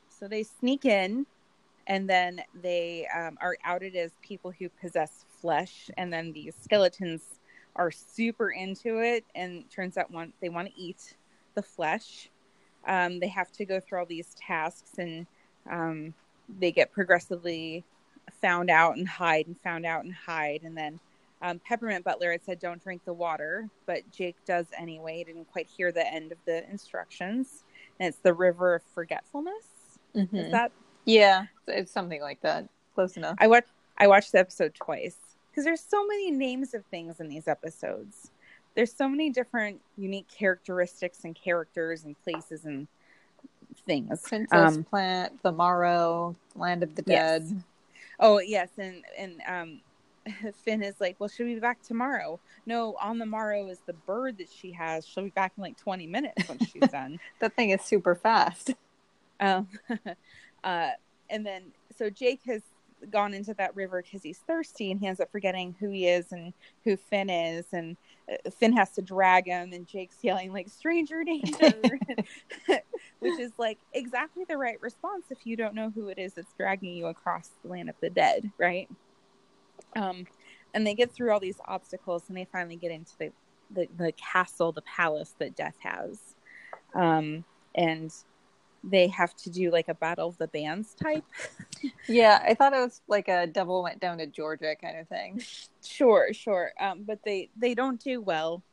[0.09, 1.25] So they sneak in,
[1.87, 7.21] and then they um, are outed as people who possess flesh, and then these skeletons
[7.75, 11.15] are super into it, and turns out want they want to eat
[11.55, 12.29] the flesh.
[12.87, 15.27] Um, they have to go through all these tasks, and
[15.69, 16.13] um,
[16.59, 17.83] they get progressively
[18.41, 20.99] found out and hide, and found out and hide, and then.
[21.43, 25.17] Um, Peppermint Butler had said, "Don't drink the water," but Jake does anyway.
[25.17, 27.63] He didn't quite hear the end of the instructions,
[27.99, 29.65] and it's the River of Forgetfulness.
[30.15, 30.35] Mm-hmm.
[30.35, 30.71] Is that
[31.05, 32.67] Yeah, it's something like that.
[32.93, 33.37] Close enough.
[33.39, 35.17] I watched I watched the episode twice
[35.49, 38.29] because there's so many names of things in these episodes.
[38.75, 42.87] There's so many different unique characteristics and characters and places and
[43.87, 44.21] things.
[44.21, 47.51] Princess Um, Plant, the Morrow, Land of the Yes.
[48.21, 49.81] Oh yes, and and um,
[50.63, 52.39] Finn is like, well, she'll be back tomorrow.
[52.65, 55.05] No, on the morrow is the bird that she has.
[55.05, 57.19] She'll be back in like 20 minutes when she's done.
[57.39, 58.75] That thing is super fast.
[59.39, 59.67] Um,
[60.63, 60.89] uh,
[61.29, 61.63] and then
[61.97, 62.61] so Jake has
[63.09, 66.31] gone into that river because he's thirsty, and he ends up forgetting who he is
[66.31, 67.97] and who Finn is, and
[68.31, 71.99] uh, Finn has to drag him, and Jake's yelling like "stranger danger,"
[73.19, 76.53] which is like exactly the right response if you don't know who it is that's
[76.53, 78.89] dragging you across the land of the dead, right?
[79.95, 80.25] Um,
[80.73, 83.31] and they get through all these obstacles, and they finally get into the
[83.73, 86.19] the, the castle, the palace that Death has,
[86.93, 88.11] um, and
[88.83, 91.23] they have to do like a battle of the bands type.
[92.07, 95.41] Yeah, I thought it was like a devil went down to Georgia kind of thing.
[95.83, 96.71] Sure, sure.
[96.79, 98.63] Um, but they they don't do well.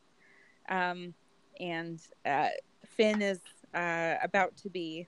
[0.67, 1.13] Um,
[1.59, 2.49] and uh,
[2.85, 3.39] Finn is
[3.73, 5.07] uh, about to be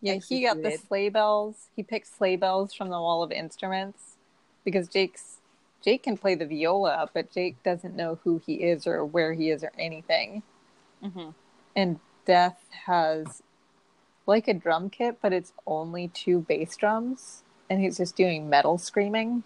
[0.00, 1.68] Yeah, he got the sleigh bells.
[1.76, 4.16] He picked sleigh bells from the wall of instruments
[4.64, 5.38] because Jake's
[5.82, 9.50] Jake can play the viola, but Jake doesn't know who he is or where he
[9.50, 10.42] is or anything.
[11.02, 11.34] Mhm.
[11.74, 13.42] And Death has
[14.26, 18.78] like a drum kit, but it's only two bass drums, and he's just doing metal
[18.78, 19.42] screaming.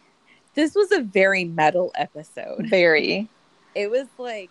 [0.54, 2.66] This was a very metal episode.
[2.68, 3.28] Very.
[3.76, 4.50] It was like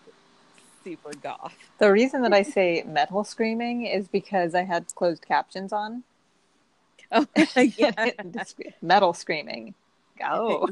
[0.84, 1.56] super goth.
[1.78, 6.04] The reason that I say metal screaming is because I had closed captions on.
[7.10, 8.10] Oh yeah.
[8.82, 9.74] metal screaming.
[10.18, 10.68] Go.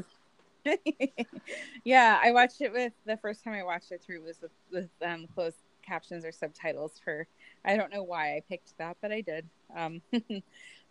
[1.83, 4.89] yeah, I watched it with the first time I watched it through was with, with
[5.03, 7.27] um, closed captions or subtitles for
[7.65, 9.47] I don't know why I picked that, but I did.
[9.75, 10.01] Um,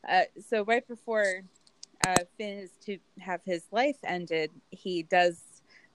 [0.09, 1.43] uh, so right before
[2.07, 5.43] uh, Finn is to have his life ended, he does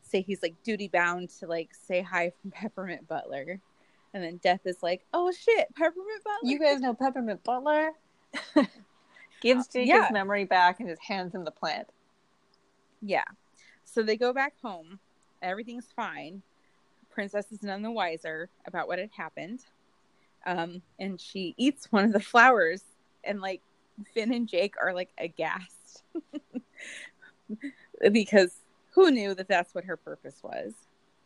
[0.01, 3.59] say he's like duty bound to like say hi from Peppermint Butler,
[4.13, 7.91] and then Death is like, "Oh shit, Peppermint Butler!" You guys know Peppermint Butler?
[9.41, 10.03] Gives Jake Yeah.
[10.03, 11.87] his memory back and his hands in the plant.
[13.01, 13.23] Yeah.
[13.83, 14.99] So they go back home.
[15.41, 16.41] Everything's fine.
[17.11, 19.65] Princess is none the wiser about what had happened.
[20.47, 22.81] Um, and she eats one of the flowers,
[23.23, 23.61] and like
[24.13, 26.03] Finn and Jake are like aghast
[28.11, 28.55] because
[28.91, 30.73] who knew that that's what her purpose was?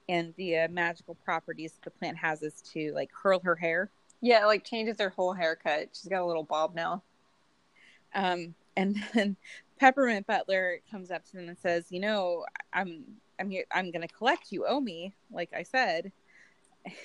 [0.09, 3.91] And the uh, magical properties the plant has is to like curl her hair.
[4.21, 5.89] Yeah, it, like changes her whole haircut.
[5.93, 7.03] She's got a little bob now.
[8.15, 9.37] Um, and then
[9.79, 13.03] Peppermint Butler comes up to them and says, "You know, I'm
[13.39, 13.65] I'm here.
[13.71, 14.51] I'm going to collect.
[14.51, 16.11] You owe me, like I said."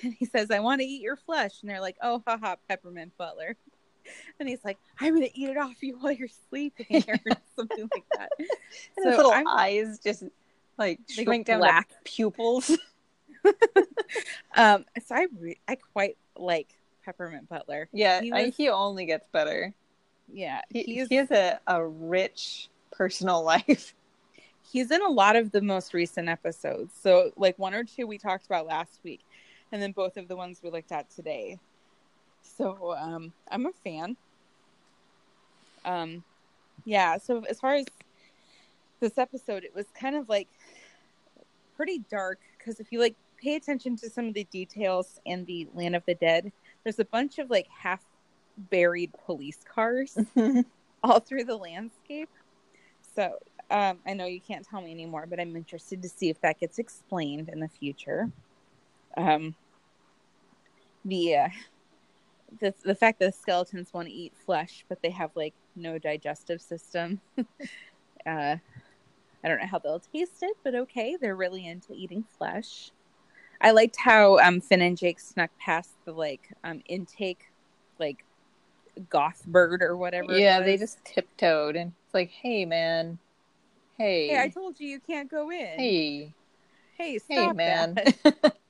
[0.03, 3.13] And he says, "I want to eat your flesh." And they're like, "Oh, haha, Peppermint
[3.17, 3.55] Butler."
[4.39, 7.15] And he's like, "I'm going to eat it off you while you're sleeping," or
[7.57, 8.29] something like that.
[8.39, 8.47] And
[9.03, 10.23] So his little I'm- eyes just
[10.77, 11.89] like shrink down black.
[12.05, 12.71] pupils.
[14.55, 16.69] Um, so I re- I quite like
[17.05, 17.89] Peppermint Butler.
[17.91, 19.73] yeah, He I, he only gets better.
[20.31, 23.93] Yeah, He, he's he has a, a rich personal life.
[24.71, 26.93] he's in a lot of the most recent episodes.
[27.01, 29.21] So like one or two we talked about last week,
[29.71, 31.59] and then both of the ones we looked at today.
[32.41, 34.15] So um, I'm a fan.
[35.85, 36.23] Um,
[36.85, 37.17] yeah.
[37.17, 37.85] So as far as
[38.99, 40.47] this episode, it was kind of like
[41.75, 45.67] pretty dark because if you like pay attention to some of the details in the
[45.73, 46.51] Land of the Dead,
[46.83, 48.03] there's a bunch of like half
[48.57, 50.17] buried police cars
[51.03, 52.29] all through the landscape.
[53.15, 53.37] So
[53.69, 56.59] um, I know you can't tell me anymore, but I'm interested to see if that
[56.59, 58.31] gets explained in the future.
[59.17, 59.55] Um,
[61.03, 61.49] the uh,
[62.59, 66.61] the the fact that skeletons want to eat flesh, but they have like no digestive
[66.61, 67.19] system.
[68.25, 68.55] uh,
[69.43, 72.91] I don't know how they'll taste it, but okay, they're really into eating flesh.
[73.61, 77.45] I liked how um, Finn and Jake snuck past the like um, intake,
[77.99, 78.23] like
[79.09, 80.37] goth bird or whatever.
[80.37, 83.17] yeah, they just tiptoed and it's like, hey man,
[83.97, 85.79] hey, Hey, I told you you can't go in.
[85.79, 86.33] hey,
[86.97, 87.97] hey, hey man.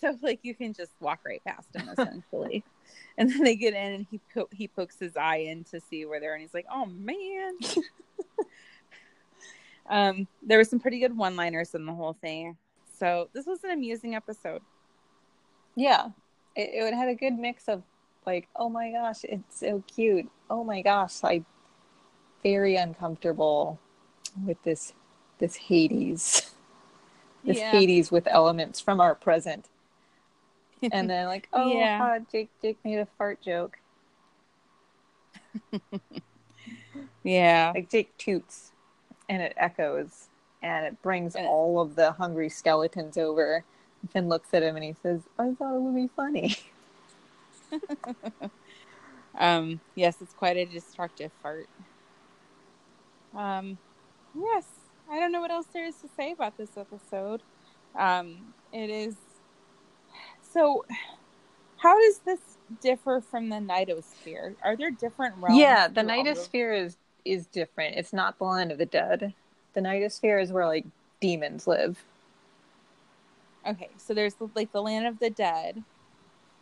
[0.00, 2.64] so like you can just walk right past him essentially.
[3.18, 6.06] and then they get in and he po- he pokes his eye in to see
[6.06, 7.52] where they're and he's like, "Oh man."
[9.90, 12.56] um there were some pretty good one-liners in the whole thing.
[12.98, 14.62] So this was an amusing episode.
[15.74, 16.08] yeah,
[16.54, 17.82] it, it had a good mix of
[18.26, 20.28] like, oh my gosh, it's so cute.
[20.50, 21.42] Oh my gosh, I
[22.42, 23.78] very uncomfortable
[24.46, 24.92] with this
[25.38, 26.52] this Hades.
[27.42, 27.70] This Yeah.
[27.70, 29.69] Hades with elements from our present.
[30.92, 31.98] And then like, oh, Yeah.
[31.98, 33.78] ha, Jake Jake made a fart joke.
[37.22, 37.72] Yeah.
[37.74, 38.72] Like Jake toots
[39.28, 40.28] and it echoes
[40.62, 43.64] and it brings And all of the hungry skeletons over.
[44.12, 46.56] Finn looks at him and he says, I thought it would be funny.
[49.38, 51.68] Um yes, it's quite a destructive fart.
[53.36, 53.78] Um
[54.34, 54.66] yes,
[55.10, 57.42] I don't know what else there is to say about this episode.
[57.96, 59.14] Um it is
[60.52, 60.84] so
[61.76, 62.40] how does this
[62.82, 64.54] differ from the Nightosphere?
[64.62, 65.58] Are there different realms?
[65.58, 67.96] yeah, the through all of- Nightosphere is is different.
[67.96, 69.34] It's not the land of the dead.
[69.74, 70.86] The Nightosphere is where like
[71.20, 72.02] demons live.
[73.66, 75.82] Okay, so there's like the land of the dead,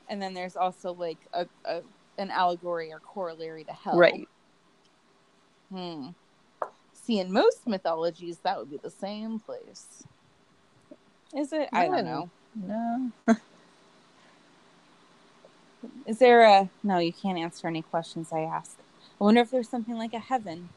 [0.08, 1.82] and then there's also like a, a
[2.18, 3.96] an allegory or corollary to hell.
[3.96, 4.28] Right.
[5.72, 6.08] Hmm.
[6.92, 10.02] See, in most mythologies, that would be the same place.
[11.36, 11.68] Is it?
[11.72, 12.30] I don't No.
[12.56, 13.12] know.
[13.26, 13.36] No.
[16.06, 16.68] Is there a?
[16.82, 18.76] No, you can't answer any questions I ask.
[19.20, 20.68] I wonder if there's something like a heaven.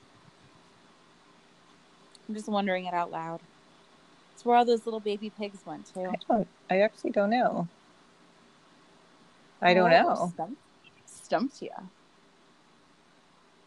[2.28, 3.42] I'm just wondering it out loud.
[4.34, 6.10] It's where all those little baby pigs went to.
[6.10, 7.68] I don't I actually don't know.
[9.62, 10.32] I don't Oh, know.
[10.34, 10.62] Stumped,
[11.06, 11.70] stumped you.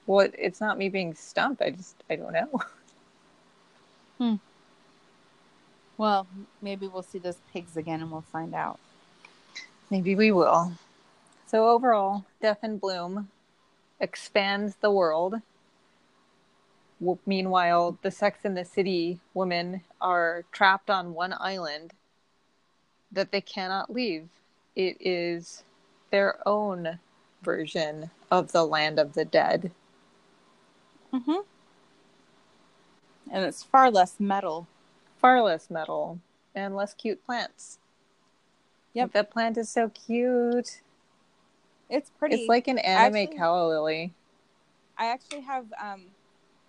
[0.06, 2.48] What it's not me being stumped, I just I don't know.
[4.18, 4.36] Hmm.
[5.98, 6.28] Well,
[6.62, 8.78] maybe we'll see those pigs again and we'll find out.
[9.90, 10.72] Maybe we will.
[11.46, 13.28] So overall, Death in Bloom
[14.00, 15.40] expands the world.
[17.26, 21.92] Meanwhile, the Sex and the City women are trapped on one island
[23.12, 24.28] that they cannot leave.
[24.74, 25.62] It is
[26.10, 26.98] their own
[27.42, 29.70] version of the land of the dead.
[31.12, 31.40] Mm-hmm.
[33.30, 34.66] And it's far less metal.
[35.18, 36.18] Far less metal
[36.54, 37.78] and less cute plants.
[38.94, 39.12] Yep.
[39.12, 40.80] That plant is so cute.
[41.94, 42.36] It's pretty.
[42.36, 44.12] It's like an anime Actually- calla lily.
[44.96, 46.06] I actually have um,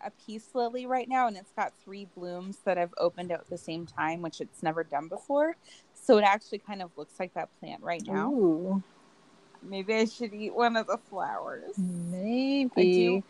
[0.04, 3.58] a peace lily right now, and it's got three blooms that I've opened at the
[3.58, 5.56] same time, which it's never done before.
[5.94, 8.32] So it actually kind of looks like that plant right now.
[8.32, 8.84] Ooh.
[9.62, 11.78] Maybe I should eat one of the flowers.
[11.78, 13.24] Maybe.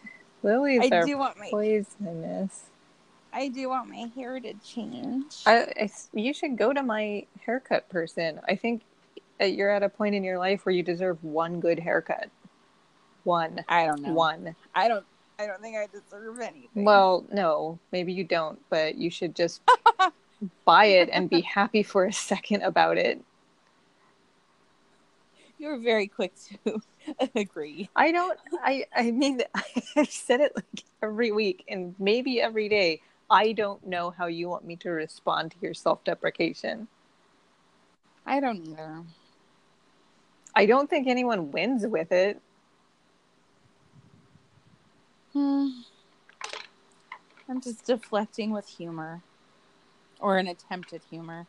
[0.44, 2.66] Lilies I are do want my poisonous.
[3.34, 5.44] I do want my hair to change.
[5.46, 8.40] I, I you should go to my haircut person.
[8.48, 8.84] I think
[9.40, 12.30] you're at a point in your life where you deserve one good haircut.
[13.24, 13.64] One.
[13.68, 14.14] I don't know.
[14.14, 14.56] One.
[14.74, 15.06] I don't.
[15.38, 16.86] I don't think I deserve anything.
[16.86, 19.62] Well, no, maybe you don't, but you should just
[20.66, 23.22] buy it and be happy for a second about it.
[25.58, 26.34] you were very quick
[26.64, 26.82] to
[27.36, 27.90] agree.
[27.96, 28.40] I don't.
[28.64, 28.86] I.
[28.96, 29.42] I mean,
[29.96, 33.02] I've said it like every week and maybe every day.
[33.30, 36.88] I don't know how you want me to respond to your self-deprecation.
[38.24, 39.04] I don't either.
[40.56, 42.42] I don't think anyone wins with it.
[45.34, 45.68] Hmm.
[47.50, 49.22] I'm just deflecting with humor,
[50.20, 51.46] or an attempted humor.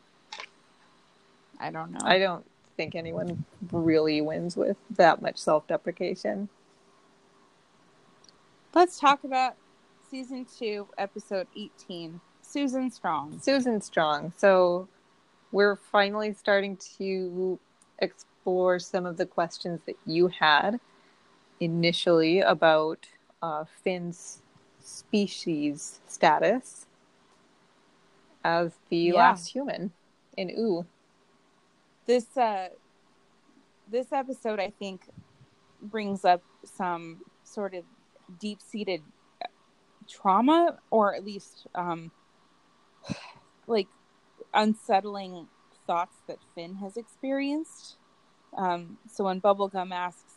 [1.59, 1.99] I don't know.
[2.03, 2.45] I don't
[2.75, 6.49] think anyone really wins with that much self-deprecation.
[8.75, 9.55] Let's talk about
[10.11, 13.39] season two, episode 18 Susan Strong.
[13.41, 14.33] Susan Strong.
[14.37, 14.87] So
[15.51, 17.59] we're finally starting to
[17.99, 20.79] explore some of the questions that you had
[21.59, 23.05] initially about
[23.41, 24.41] uh, Finn's
[24.79, 26.85] species status
[28.45, 29.17] as the Yeah.
[29.17, 29.91] last human
[30.37, 30.85] in Ooh.
[32.05, 32.69] This uh
[33.91, 35.01] this episode I think
[35.81, 37.83] brings up some sort of
[38.39, 39.01] deep-seated
[40.07, 42.11] trauma or at least um
[43.67, 43.87] like
[44.53, 45.47] unsettling
[45.85, 47.96] thoughts that Finn has experienced.
[48.57, 50.35] Um so when Bubblegum asks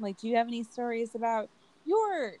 [0.00, 1.50] like do you have any stories about
[1.86, 2.34] your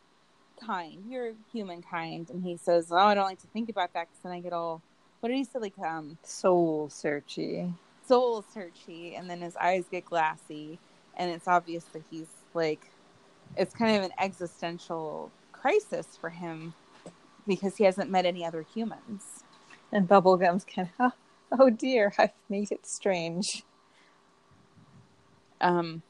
[0.64, 4.20] kind, your humankind and he says, "Oh, I don't like to think about that cuz
[4.22, 4.82] then I get all
[5.20, 7.74] what did he say like um Soul searchy.
[8.06, 10.80] soul searchy and then his eyes get glassy
[11.16, 12.92] and it's obvious that he's like
[13.56, 16.74] it's kind of an existential crisis for him
[17.46, 19.44] because he hasn't met any other humans
[19.92, 21.12] And Bubblegum's kind of,
[21.52, 23.64] oh, oh dear, I've made it strange.
[25.60, 26.02] Um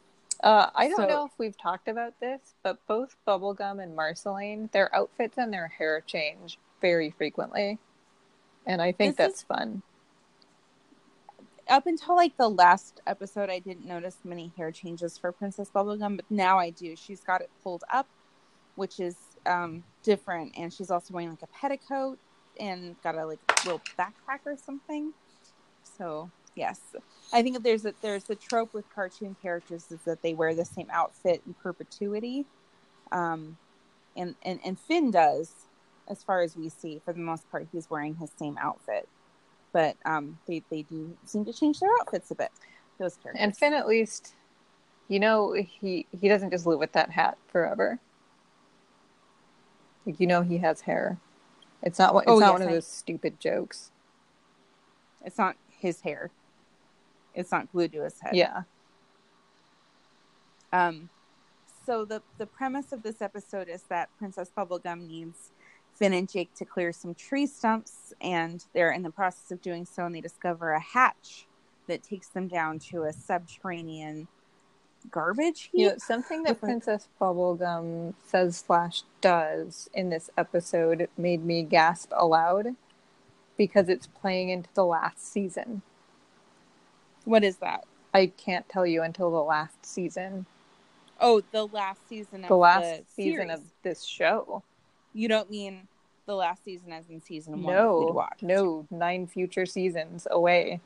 [0.42, 4.68] Uh, I don't So- know if we've talked about this, but both Bubblegum and Marceline,
[4.72, 7.78] their outfits and their hair change very frequently.
[8.66, 9.82] And I think that's fun.
[11.68, 16.14] up until like the last episode i didn't notice many hair changes for princess bubblegum
[16.16, 18.07] but now i do she's got it pulled up
[18.76, 19.16] which is
[19.47, 22.18] um different and she's also wearing like a petticoat
[22.61, 25.12] and got a like little backpack or something
[25.82, 26.80] so yes
[27.32, 30.64] i think there's a there's a trope with cartoon characters is that they wear the
[30.64, 32.44] same outfit in perpetuity
[33.12, 33.57] um
[34.16, 35.52] and and, and finn does
[36.09, 39.09] as far as we see for the most part he's wearing his same outfit
[39.72, 42.50] but um, they they do seem to change their outfits a bit.
[42.98, 43.42] Those characters.
[43.42, 44.34] And Finn, at least,
[45.07, 47.98] you know, he he doesn't just live with that hat forever.
[50.07, 51.18] Like, you know, he has hair.
[51.82, 52.14] It's not.
[52.16, 53.90] It's Oh, not yes, one of those stupid jokes.
[55.22, 56.30] it's not his hair.
[57.37, 58.34] It's not glued to his head.
[58.34, 58.62] Yeah.
[60.72, 61.11] Um.
[61.84, 65.53] So the the premise of this episode is that Princess Bubblegum needs
[65.95, 69.84] Finn and Jake to clear some tree stumps, and they're in the process of doing
[69.84, 71.47] so, and they discover a hatch
[71.87, 74.26] that takes them down to a subterranean
[75.11, 75.80] garbage heap.
[75.80, 82.12] You know, something that Princess Bubblegum says slash does in this episode made me gasp
[82.16, 82.74] aloud
[83.57, 85.82] because it's playing into the last season.
[87.27, 87.85] What is that?
[88.14, 90.47] I can't tell you until the last season.
[91.20, 93.59] Oh, the last season of The last the season series.
[93.59, 94.62] of this show.
[95.12, 95.89] You don't mean
[96.27, 100.81] the last season as in season one No, no, nine future seasons away.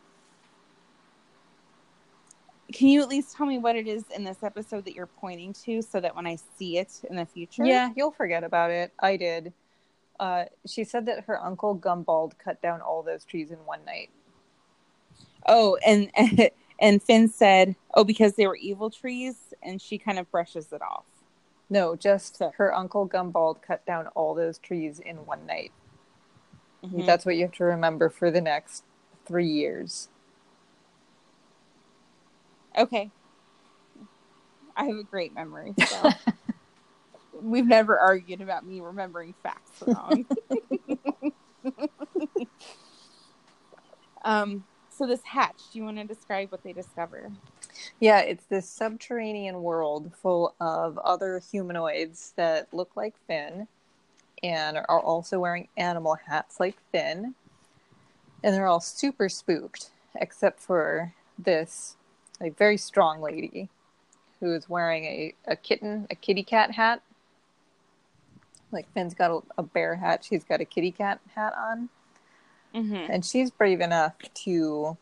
[2.72, 5.52] Can you at least tell me what it is in this episode that you're pointing
[5.64, 7.64] to so that when I see it in the future?
[7.64, 8.92] Yeah, you'll forget about it.
[8.98, 9.52] I did.
[10.18, 14.10] Uh, she said that her uncle Gumbald cut down all those trees in one night.
[15.46, 16.10] Oh, and
[16.80, 20.82] and Finn said, "Oh, because they were evil trees," and she kind of brushes it
[20.82, 21.04] off.
[21.68, 25.72] No, just So- her uncle Gumbald cut down all those trees in one night.
[26.84, 27.06] Mhm.
[27.06, 28.84] That's what you have to remember for the next
[29.26, 30.08] three years.
[32.76, 33.10] Okay.
[34.76, 35.74] I have a great memory.
[35.86, 36.10] So.
[37.42, 40.26] We've never argued about me remembering facts wrong.
[44.24, 44.64] um.
[45.00, 45.62] So this hatch.
[45.72, 47.32] Do you want to describe what they discover?
[48.00, 53.66] Yeah, it's this subterranean world full of other humanoids that look like Finn
[54.42, 57.34] and are also wearing animal hats like Finn.
[58.44, 61.96] And they're all super spooked, except for this
[62.38, 63.70] like very strong lady
[64.40, 67.00] who is wearing a, a kitten, a kitty cat hat.
[68.70, 71.88] Like Finn's got a, a bear hat, she's got a kitty cat hat on
[72.74, 73.10] Mm-hmm.
[73.12, 74.14] and she's brave enough
[74.44, 74.96] to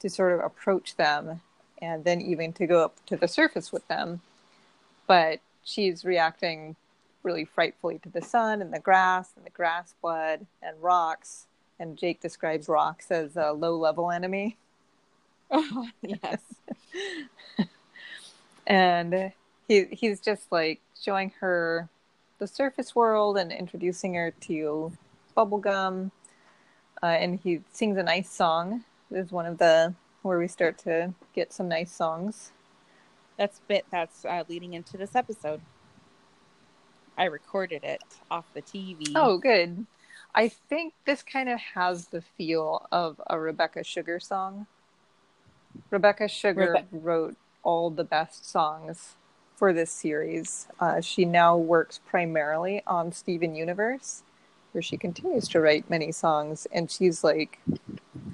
[0.00, 1.40] to sort of approach them
[1.80, 4.20] and then even to go up to the surface with them
[5.06, 6.74] but she's reacting
[7.22, 11.46] really frightfully to the sun and the grass and the grass blood and rocks
[11.78, 14.56] and jake describes rocks as a low level enemy
[15.50, 16.40] Oh, yes.
[18.66, 19.32] and
[19.68, 21.88] he he's just like showing her
[22.38, 24.92] the surface world and introducing her to
[25.36, 26.10] bubblegum
[27.02, 30.78] uh, and he sings a nice song this is one of the where we start
[30.78, 32.52] to get some nice songs
[33.36, 35.60] That's bit that's uh, leading into this episode.
[37.16, 39.12] I recorded it off the TV.
[39.16, 39.86] oh good
[40.34, 44.66] i think this kind of has the feel of a rebecca sugar song
[45.90, 49.16] rebecca sugar Rebe- wrote all the best songs
[49.56, 50.68] for this series.
[50.80, 54.22] Uh, she now works primarily on Steven Universe,
[54.72, 57.58] where she continues to write many songs, and she's like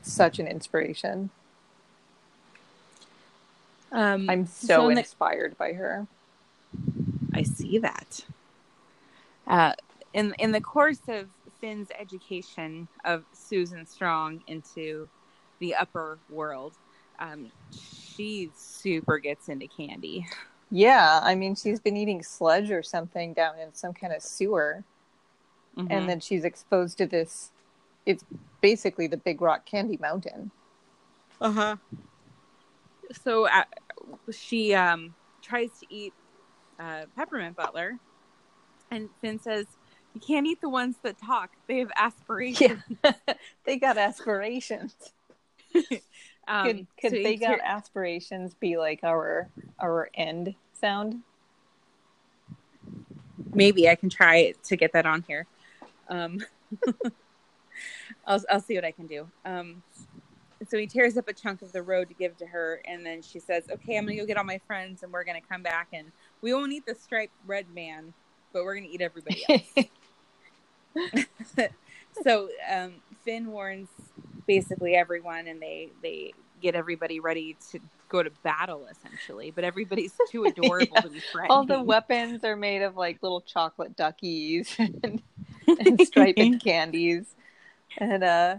[0.03, 1.31] such an inspiration.
[3.93, 6.07] Um, I'm so, so in the- inspired by her.
[7.33, 8.25] I see that.
[9.47, 9.73] Uh,
[10.13, 11.29] in in the course of
[11.61, 15.09] Finn's education of Susan Strong into
[15.59, 16.75] the upper world,
[17.19, 20.27] um, she super gets into candy.
[20.71, 24.83] Yeah, I mean, she's been eating sludge or something down in some kind of sewer,
[25.77, 25.89] Mhm.
[25.91, 27.51] and then she's exposed to this.
[28.07, 28.25] It's
[28.61, 30.51] basically the Big Rock Candy Mountain.
[31.41, 31.77] Uh-huh.
[33.23, 33.65] So uh,
[34.33, 36.13] she um, tries to eat
[36.79, 37.99] uh, peppermint butler,
[38.91, 39.67] and Finn says,
[40.15, 41.51] "You can't eat the ones that talk.
[41.67, 42.83] They have aspirations."
[43.65, 44.95] they got aspirations.
[46.49, 49.51] Um, could could so they got hear- aspirations be like our
[49.81, 51.23] our end sound?
[53.53, 55.47] maybe I can try to get that on here.
[56.09, 56.39] Um,
[58.27, 59.29] I'll I'll see what I can do.
[59.45, 59.83] Um,
[60.69, 63.23] so he tears up a chunk of the road to give to her, and then
[63.23, 65.89] she says, "Okay, I'm gonna go get all my friends, and we're gonna come back,
[65.93, 66.11] and
[66.43, 68.13] we won't eat the striped red man,
[68.53, 69.87] but we're gonna eat everybody else."
[72.23, 72.95] so um,
[73.25, 73.89] Finn warns
[74.47, 76.33] basically everyone, and they they
[76.63, 77.79] get everybody ready to
[78.09, 79.51] go to battle essentially.
[79.51, 81.01] But everybody's too adorable Yeah.
[81.03, 81.51] to be threatened.
[81.53, 85.23] All the weapons are made of like little chocolate duckies and,
[85.81, 87.27] and striped candies,
[87.99, 88.57] and uh,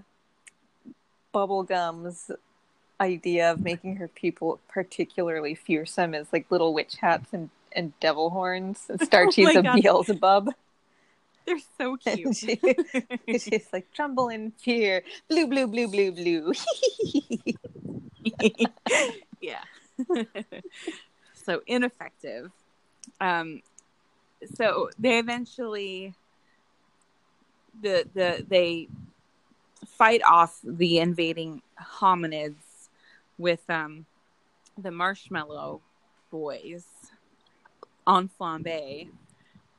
[1.33, 2.31] Bubblegum's
[2.99, 8.29] idea of making her people particularly fearsome is like little witch hats and, and devil
[8.29, 8.85] horns.
[8.89, 9.81] And Starchy's my a God.
[9.81, 10.49] Beelzebub.
[11.45, 12.35] They're so cute.
[12.35, 12.59] she,
[13.27, 15.03] she's like, tremble in fear.
[15.29, 16.51] Blue, blue, blue, blue, blue.
[19.39, 19.63] yeah.
[21.45, 22.51] so ineffective.
[23.21, 23.61] Um,
[24.55, 26.13] so they eventually
[27.81, 28.87] the the they
[29.85, 32.89] fight off the invading hominids
[33.37, 34.05] with um
[34.77, 35.81] the marshmallow
[36.31, 36.85] boys
[38.05, 39.09] on flambe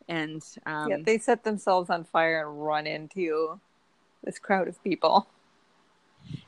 [0.08, 3.58] and um yeah, they set themselves on fire and run into
[4.24, 5.28] this crowd of people.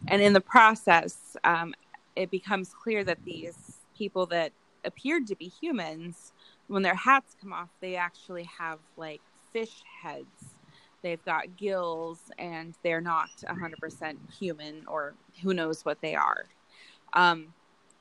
[0.09, 1.75] and in the process um,
[2.17, 4.53] it becomes clear that these people that
[4.85, 6.33] appeared to be humans
[6.69, 9.21] when their hats come off they actually have like
[9.53, 10.55] fish heads
[11.03, 16.47] they've got gills and they're not 100% human or who knows what they are
[17.15, 17.53] um,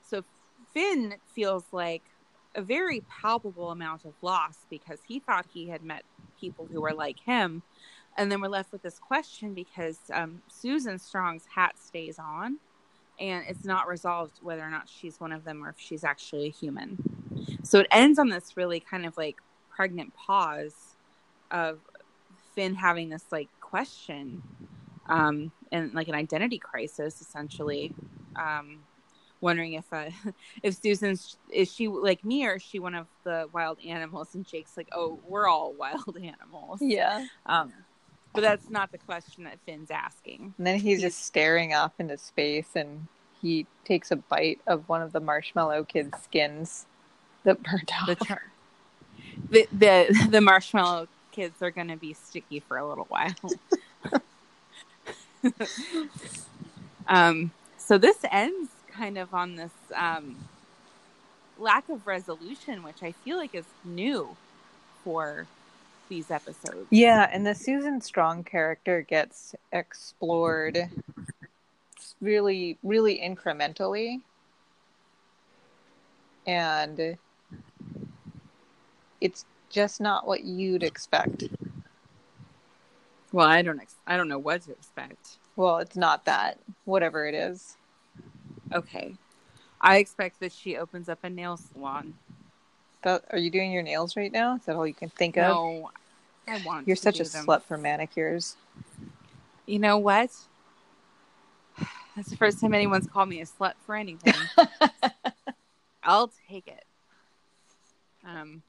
[0.06, 0.22] so
[0.72, 2.02] finn feels like
[2.54, 6.04] a very palpable amount of loss because he thought he had met
[6.40, 7.62] people who were like him
[8.16, 12.58] and then we're left with this question because um, Susan Strong's hat stays on,
[13.18, 16.46] and it's not resolved whether or not she's one of them or if she's actually
[16.46, 16.98] a human.
[17.62, 19.36] So it ends on this really kind of like
[19.70, 20.96] pregnant pause
[21.50, 21.80] of
[22.54, 24.42] Finn having this like question
[25.06, 27.92] um, and like an identity crisis, essentially.
[28.36, 28.80] Um,
[29.40, 30.10] wondering if uh,
[30.62, 34.34] if Susan's is she like me or is she one of the wild animals?
[34.34, 36.80] And Jake's like, oh, we're all wild animals.
[36.80, 37.26] Yeah.
[37.46, 37.72] Um,
[38.32, 40.54] but that's not the question that Finn's asking.
[40.56, 43.06] And then he's He's- just staring off into space and
[43.42, 46.86] he takes a bite of one of the marshmallow kids' skins
[47.44, 48.06] that burnt off.
[48.06, 48.38] The
[49.50, 53.34] the, the the marshmallow kids are going to be sticky for a little while.
[57.08, 60.36] um, so this ends kind of on this um,
[61.58, 64.36] lack of resolution, which I feel like is new
[65.04, 65.46] for
[66.08, 66.86] these episodes.
[66.90, 70.90] Yeah, and the Susan Strong character gets explored
[72.20, 74.20] really, really incrementally.
[76.46, 77.16] And
[79.20, 81.44] it's just not what you'd expect.
[83.32, 85.38] Well, I don't ex- I don't know what to expect.
[85.56, 87.76] Well, it's not that, whatever it is.
[88.72, 89.14] Okay.
[89.80, 92.14] I expect that she opens up a nail salon.
[93.02, 94.56] That, are you doing your nails right now?
[94.56, 95.42] Is that all you can think of?
[95.42, 95.90] No,
[96.46, 96.86] I want.
[96.86, 97.46] You're such a them.
[97.46, 98.56] slut for manicures.
[99.66, 100.30] You know what?
[102.16, 104.34] That's the first time anyone's called me a slut for anything.
[106.02, 106.84] I'll take it.
[108.26, 108.62] Um,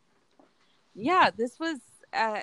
[0.95, 1.79] yeah, this was
[2.13, 2.41] uh,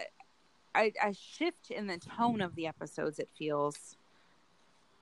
[0.76, 3.18] a, a shift in the tone of the episodes.
[3.18, 3.96] It feels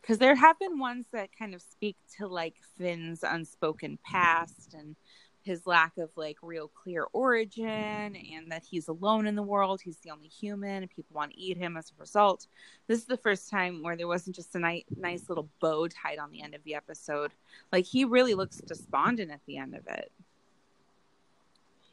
[0.00, 4.96] because there have been ones that kind of speak to like Finn's unspoken past and
[5.42, 9.80] his lack of like real clear origin, and that he's alone in the world.
[9.80, 12.48] He's the only human, and people want to eat him as a result.
[12.88, 16.18] This is the first time where there wasn't just a nice, nice little bow tied
[16.18, 17.32] on the end of the episode.
[17.72, 20.10] Like he really looks despondent at the end of it.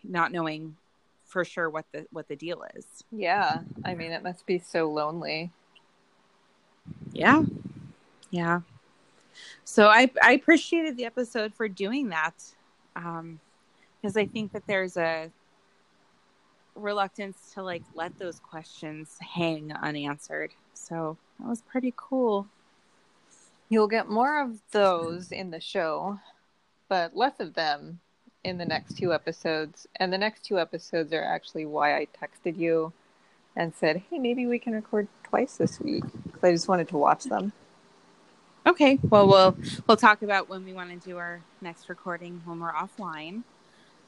[0.04, 0.76] not knowing
[1.34, 2.86] for sure what the what the deal is.
[3.12, 5.52] Yeah, I mean, it must be so lonely.
[7.12, 7.44] Yeah.
[8.30, 8.62] Yeah.
[9.64, 12.36] So I I appreciated the episode for doing that.
[12.96, 13.40] Um
[14.00, 15.32] because I think that there's a
[16.76, 20.52] reluctance to like let those questions hang unanswered.
[20.76, 22.48] So that was pretty cool.
[23.70, 26.20] You'll get more of those in the show,
[26.90, 28.02] but less of them
[28.44, 29.88] in the next two episodes.
[29.98, 32.94] And the next two episodes are actually why I texted you
[33.56, 36.98] and said, "Hey, maybe we can record twice this week." Because I just wanted to
[36.98, 37.54] watch them.
[38.66, 39.00] Okay.
[39.10, 42.72] Well, we'll we'll talk about when we want to do our next recording when we're
[42.72, 43.44] offline.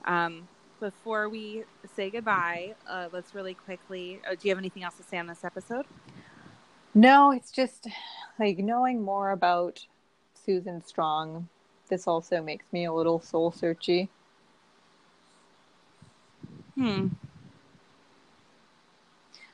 [0.06, 0.48] Um,
[0.80, 1.64] before we
[1.96, 4.20] say goodbye, uh, let's really quickly.
[4.26, 5.86] Uh, do you have anything else to say on this episode?
[6.94, 7.88] No, it's just
[8.40, 9.86] like knowing more about
[10.46, 11.48] Susan Strong.
[11.90, 14.10] This also makes me a little soul searchy.
[16.76, 17.08] Hmm.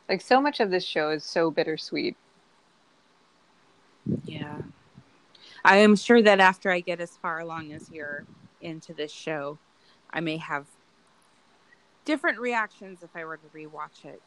[0.10, 2.18] Like so much of this show is so bittersweet.
[4.26, 4.58] Yeah.
[5.64, 8.26] I am sure that after I get as far along as you're
[8.62, 9.58] into this show,
[10.10, 10.66] I may have
[12.04, 14.22] different reactions if I were to rewatch it,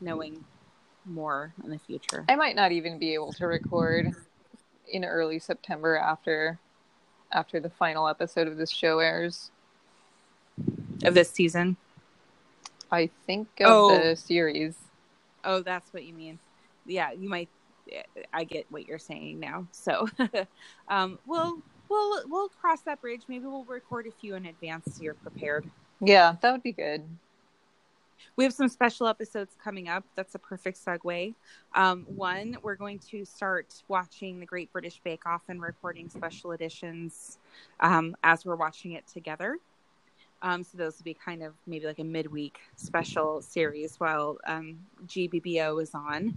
[0.00, 0.44] knowing
[1.04, 2.24] more in the future.
[2.28, 4.14] I might not even be able to record
[4.90, 6.58] in early September after
[7.32, 9.50] after the final episode of this show airs.
[11.04, 11.76] Of this season?
[12.90, 13.98] I think of Oh.
[13.98, 14.76] the series.
[15.44, 16.38] Oh, that's what you mean.
[16.86, 17.48] Yeah, you might.
[18.32, 19.66] I get what you're saying now.
[19.70, 20.08] So,
[20.88, 23.22] um, we'll we'll we'll cross that bridge.
[23.28, 25.68] Maybe we'll record a few in advance so you're prepared.
[26.00, 27.02] Yeah, that would be good.
[28.34, 30.04] We have some special episodes coming up.
[30.14, 31.34] That's a perfect segue.
[31.74, 36.52] Um, one, we're going to start watching the Great British Bake Off and recording special
[36.52, 37.38] editions
[37.80, 39.58] um, as we're watching it together.
[40.42, 44.78] Um, so those will be kind of maybe like a midweek special series while um,
[45.06, 46.36] GBBO is on.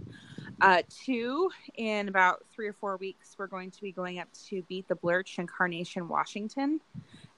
[0.60, 4.62] Uh, two, in about three or four weeks, we're going to be going up to
[4.62, 6.80] Beat the Blerch in Carnation, Washington.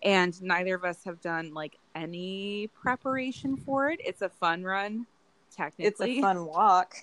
[0.02, 4.00] And neither of us have done like any preparation for it.
[4.04, 5.06] It's a fun run,
[5.54, 5.86] technically.
[5.86, 6.94] It's a fun walk.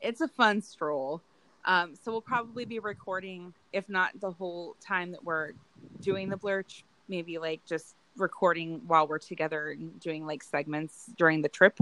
[0.00, 1.20] It's a fun stroll.
[1.64, 5.52] Um, so we'll probably be recording, if not the whole time that we're
[6.00, 11.42] doing the blerch, maybe like just recording while we're together and doing like segments during
[11.42, 11.78] the trip.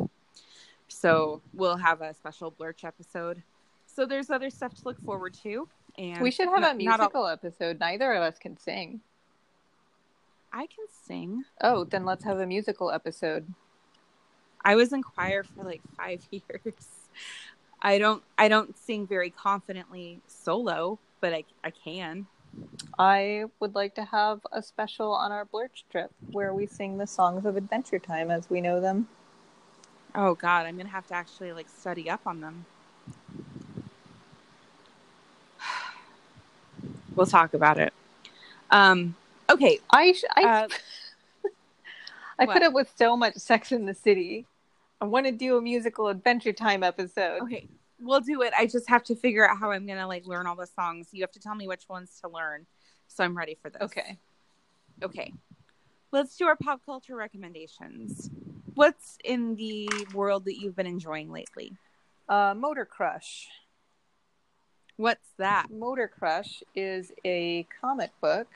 [0.89, 3.43] So we'll have a special blerch episode.
[3.87, 5.69] So there's other stuff to look forward to.
[5.99, 7.81] And We should have a not all- musical episode.
[7.81, 9.01] Neither of us can sing.
[10.53, 11.45] I can sing.
[11.61, 13.47] Oh, then let's have a musical episode.
[14.65, 16.75] I was in choir for like five years.
[17.83, 22.27] I don't I don't sing very confidently solo, but I I can.
[22.99, 27.07] I would like to have a special on our Blerch trip where we sing the
[27.07, 29.09] songs of Adventure Time as we know them.
[30.15, 32.65] Oh God, I'm gonna have to actually like study up on them.
[37.15, 37.95] We'll talk about it.
[38.71, 39.17] Um,
[39.49, 39.79] okay.
[39.91, 40.69] I sh- I, Uh,
[42.39, 42.53] I what?
[42.53, 44.45] put up with so much Sex in the City.
[45.01, 47.43] I want to do a musical Adventure Time episode.
[47.43, 47.67] Okay,
[48.01, 48.53] we'll do it.
[48.57, 51.09] I just have to figure out how I'm gonna like learn all the songs.
[51.13, 52.67] You have to tell me which ones to learn,
[53.09, 53.83] so I'm ready for this.
[53.83, 54.19] Okay.
[55.03, 55.33] Okay.
[56.13, 58.31] Let's do our pop culture recommendations.
[58.75, 61.73] What's in the world that you've been enjoying lately?
[62.29, 63.49] Uh, Motor Crush.
[64.97, 65.67] What's that?
[65.71, 68.47] Motor Crush is a comic book.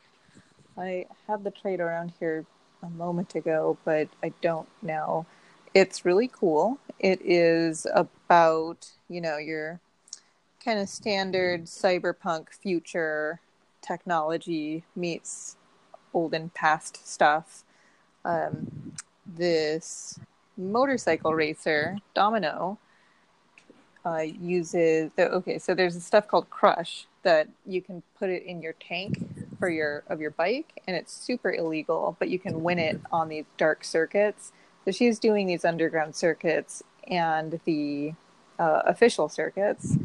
[0.78, 2.46] I had the trade around here
[2.82, 5.26] a moment ago, but I don't now.
[5.72, 6.78] It's really cool.
[6.98, 9.80] It is about, you know, your
[10.64, 13.40] kind of standard cyberpunk future
[13.80, 15.56] technology meets
[16.12, 17.64] olden past stuff.
[18.24, 18.94] Um,
[19.24, 20.18] this
[20.56, 22.78] motorcycle racer, Domino,
[24.04, 25.58] uh, uses the okay.
[25.58, 29.24] So there's this stuff called Crush that you can put it in your tank
[29.58, 33.28] for your of your bike, and it's super illegal, but you can win it on
[33.28, 34.52] these dark circuits.
[34.84, 38.14] So she's doing these underground circuits and the
[38.58, 39.96] uh, official circuits,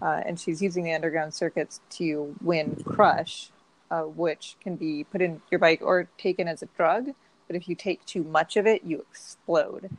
[0.00, 3.50] uh, and she's using the underground circuits to win Crush,
[3.90, 7.10] uh, which can be put in your bike or taken as a drug.
[7.46, 9.90] But if you take too much of it, you explode.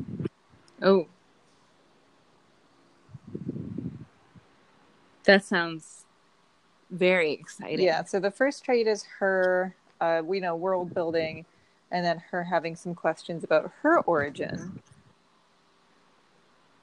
[0.81, 1.07] Oh.
[5.25, 6.05] That sounds
[6.91, 7.85] very exciting.
[7.85, 11.45] Yeah, so the first trait is her, uh, we know, world building,
[11.93, 14.81] and then her having some questions about her origin.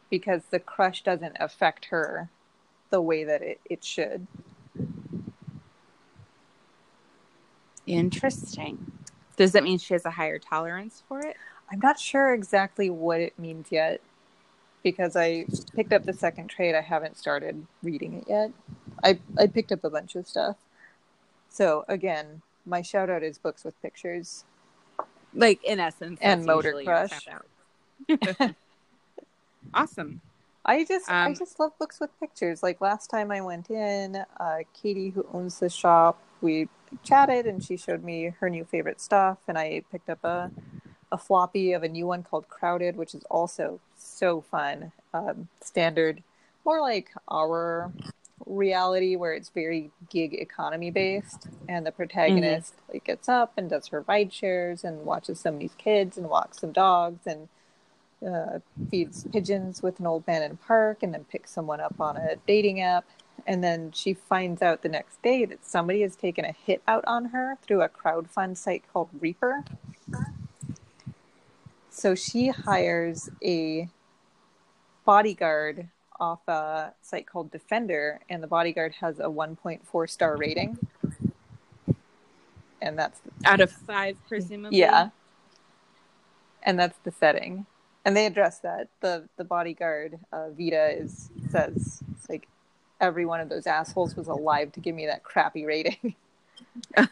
[0.09, 2.31] Because the crush doesn't affect her
[2.91, 4.27] the way that it, it should.
[7.87, 8.93] Interesting.
[9.37, 11.37] Does that mean she has a higher tolerance for it?
[11.73, 14.01] I'm not sure exactly what it means yet
[14.83, 16.75] because I picked up the second trade.
[16.75, 18.53] I haven't started reading it yet.
[19.03, 20.57] I I picked up a bunch of stuff.
[21.49, 24.45] So again, my shout out is books with pictures.
[25.35, 27.29] Like in essence, And Motor Crush.
[29.75, 30.21] awesome.
[30.65, 32.63] I just I Um, just love books with pictures.
[32.63, 36.69] Like last time I went in, uh, Katie, who owns the shop, we
[37.05, 40.51] chatted and she showed me her new favorite stuff, and I picked up a
[41.13, 44.93] a floppy of a new one called Crowded, which is also so fun.
[45.13, 46.23] Um, standard,
[46.65, 47.93] more like our
[48.51, 53.89] reality where it's very gig economy based, and the protagonist like gets up and does
[53.89, 57.49] her ride shares and watches somebody's kids and walks some dogs and
[58.27, 58.59] uh,
[58.91, 62.17] feeds pigeons with an old man in a park and then picks someone up on
[62.17, 63.05] a dating app.
[63.47, 67.05] And then she finds out the next day that somebody has taken a hit out
[67.07, 69.65] on her through a crowdfund site called Reaper.
[71.89, 73.89] So she hires a
[75.07, 75.89] bodyguard
[76.21, 80.79] off a site called Defender, and the bodyguard has a 1.4 star rating.
[82.83, 84.79] And that's Out of five, presumably.
[84.79, 85.11] yeah.
[86.63, 87.67] And that's the setting.
[88.05, 88.89] And they address that.
[89.01, 92.49] The the bodyguard, uh, Vita, is says it's like
[93.01, 96.15] every one of those assholes was alive to give me that crappy rating.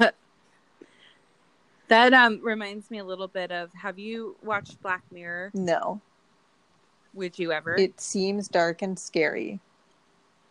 [1.88, 3.72] That um reminds me a little bit of.
[3.72, 5.50] Have you watched Black Mirror?
[5.54, 6.00] no.
[7.14, 7.76] Would you ever?
[7.76, 9.60] It seems dark and scary.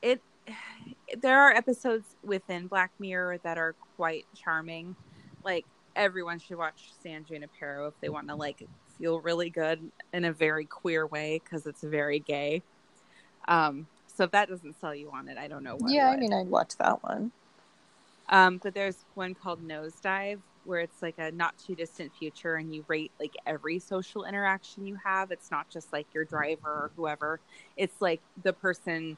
[0.01, 0.21] it
[1.21, 4.95] there are episodes within Black Mirror that are quite charming.
[5.43, 9.79] Like everyone should watch San Junipero if they want to like feel really good
[10.13, 12.61] in a very queer way because it's very gay.
[13.47, 15.91] Um, so if that doesn't sell you on it, I don't know what.
[15.91, 17.31] yeah, I mean I'd watch that one.
[18.29, 22.73] Um, but there's one called Nosedive where it's like a not too distant future and
[22.73, 25.31] you rate like every social interaction you have.
[25.31, 27.39] It's not just like your driver or whoever.
[27.77, 29.17] It's like the person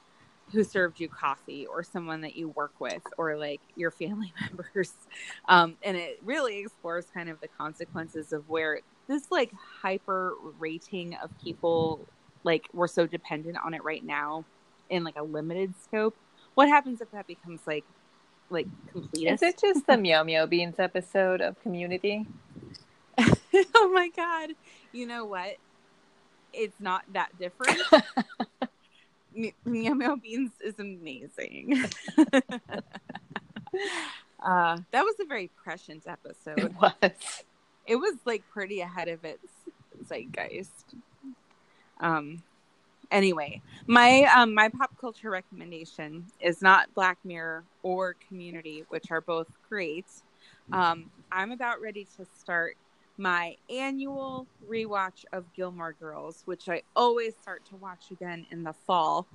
[0.51, 4.93] who served you coffee or someone that you work with or like your family members.
[5.47, 11.15] Um, and it really explores kind of the consequences of where this like hyper rating
[11.15, 11.99] of people
[12.43, 14.45] like we're so dependent on it right now
[14.89, 16.15] in like a limited scope.
[16.53, 17.85] What happens if that becomes like
[18.49, 19.27] like complete?
[19.27, 22.25] Is it just the Meow Meow Beans episode of Community?
[23.19, 24.51] oh my god!
[24.91, 25.57] You know what?
[26.53, 27.79] It's not that different.
[29.33, 31.83] Me- Meow Meow Beans is amazing.
[34.43, 36.59] uh, that was a very prescient episode.
[36.59, 37.43] It was.
[37.85, 39.47] It was like pretty ahead of its
[40.07, 40.95] zeitgeist.
[41.99, 42.43] Um.
[43.11, 49.21] Anyway, my um my pop culture recommendation is not Black Mirror or Community, which are
[49.21, 50.05] both great.
[50.71, 52.75] Um, I'm about ready to start
[53.17, 58.73] my annual rewatch of Gilmore Girls, which I always start to watch again in the
[58.73, 59.27] fall.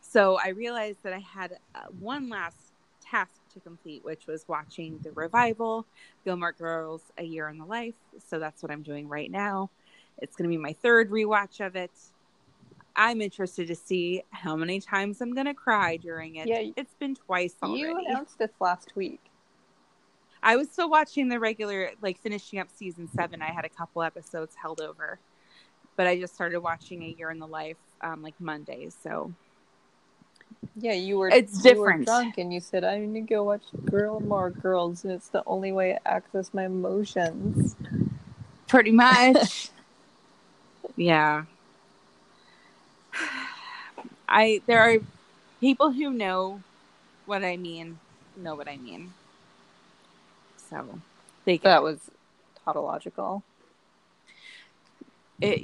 [0.00, 4.98] So I realized that I had uh, one last task to complete, which was watching
[5.02, 5.86] the revival,
[6.24, 7.94] Gilmore Girls A Year in the Life.
[8.28, 9.70] So that's what I'm doing right now.
[10.18, 11.92] It's going to be my third rewatch of it.
[12.96, 16.48] I'm interested to see how many times I'm going to cry during it.
[16.48, 17.80] Yeah, it's been twice already.
[17.80, 19.20] You announced this last week.
[20.42, 23.42] I was still watching the regular, like finishing up season seven.
[23.42, 25.18] I had a couple episodes held over,
[25.96, 28.96] but I just started watching A Year in the Life um, like Mondays.
[29.02, 29.32] So
[30.76, 32.06] Yeah, you were It's you were different.
[32.06, 35.42] drunk and you said I need to go watch Girl More Girls and it's the
[35.46, 37.76] only way I access my emotions.
[38.66, 39.68] pretty much,
[40.96, 41.44] yeah.
[44.30, 44.98] I there are
[45.60, 46.62] people who know
[47.26, 47.98] what I mean,
[48.36, 49.12] know what I mean.
[50.70, 51.00] So
[51.44, 51.98] they get That was
[52.64, 53.42] tautological.
[55.40, 55.62] it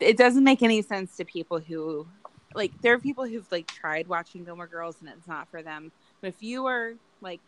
[0.00, 2.06] it doesn't make any sense to people who
[2.54, 5.92] like there are people who've like tried watching Gilmore Girls and it's not for them.
[6.20, 7.40] But if you are like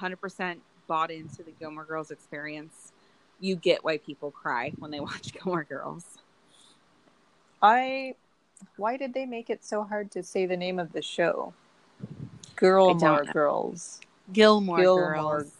[0.00, 2.92] 100% bought into the Gilmore Girls experience,
[3.40, 6.04] you get why people cry when they watch Gilmore Girls.
[7.62, 8.14] I
[8.76, 11.52] why did they make it so hard to say the name of the show?
[12.56, 13.24] Gilmore.
[13.24, 14.00] Girls.
[14.32, 15.52] Gilmore, Gilmore Girls.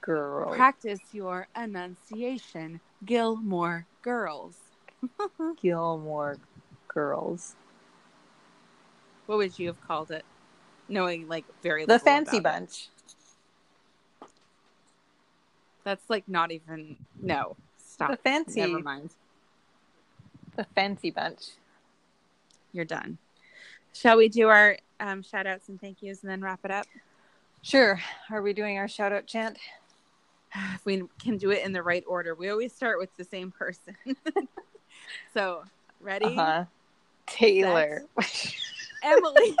[0.00, 0.56] Girls.
[0.56, 2.80] Practice your enunciation.
[3.04, 4.56] Gilmore Girls.
[5.60, 6.38] Gilmore
[6.88, 7.54] Girls.
[9.26, 10.24] What would you have called it?
[10.88, 12.60] Knowing like very The Fancy about it.
[12.60, 12.88] Bunch.
[15.84, 17.56] That's like not even no.
[17.78, 18.10] Stop.
[18.10, 19.10] The fancy Never mind.
[20.56, 21.50] the Fancy Bunch.
[22.72, 23.18] You're done.
[23.92, 26.86] Shall we do our um, shout outs and thank yous and then wrap it up?
[27.62, 28.00] Sure.
[28.30, 29.58] Are we doing our shout out chant?
[30.74, 32.34] if we can do it in the right order.
[32.34, 33.96] We always start with the same person.
[35.34, 35.64] so,
[36.00, 36.26] ready?
[36.26, 36.64] Uh-huh.
[37.26, 38.04] Taylor.
[39.02, 39.56] Emily.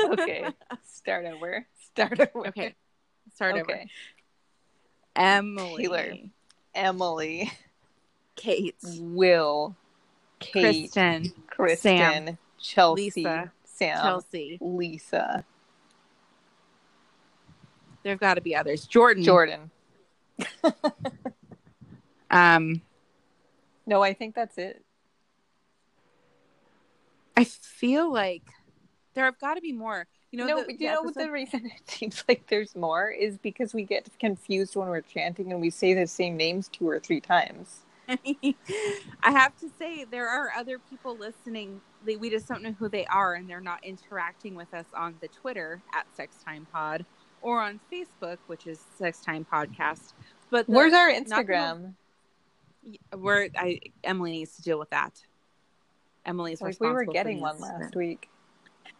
[0.00, 0.46] okay.
[0.84, 1.66] Start over.
[1.92, 2.48] Start over.
[2.48, 2.74] Okay.
[3.34, 3.84] Start over.
[5.14, 5.82] Emily.
[5.82, 6.14] Taylor.
[6.74, 7.52] Emily.
[8.36, 8.76] Kate.
[8.82, 9.76] Will.
[10.40, 10.90] Kate.
[10.92, 11.32] Kristen.
[11.46, 11.96] Kristen.
[11.98, 13.02] Sam, Chelsea.
[13.14, 14.02] Lisa, Sam.
[14.02, 14.58] Chelsea.
[14.60, 15.44] Lisa.
[18.02, 18.86] There've got to be others.
[18.86, 19.22] Jordan.
[19.22, 19.70] Jordan.
[22.30, 22.80] Um,
[23.86, 24.84] No, I think that's it.
[27.36, 28.42] I feel like
[29.14, 30.06] there have got to be more.
[30.30, 33.36] You know, no, the, you know episode- the reason it seems like there's more is
[33.38, 37.00] because we get confused when we're chanting and we say the same names two or
[37.00, 37.80] three times.
[39.22, 41.80] I have to say there are other people listening.
[42.04, 45.16] They, we just don't know who they are, and they're not interacting with us on
[45.20, 47.04] the Twitter at Sex Time Pod
[47.42, 50.12] or on Facebook, which is Sex Time Podcast.
[50.50, 51.94] But the- Where's our Instagram?
[53.14, 55.22] We're I Emily needs to deal with that.
[56.24, 58.28] Emily's Like we were getting one last week.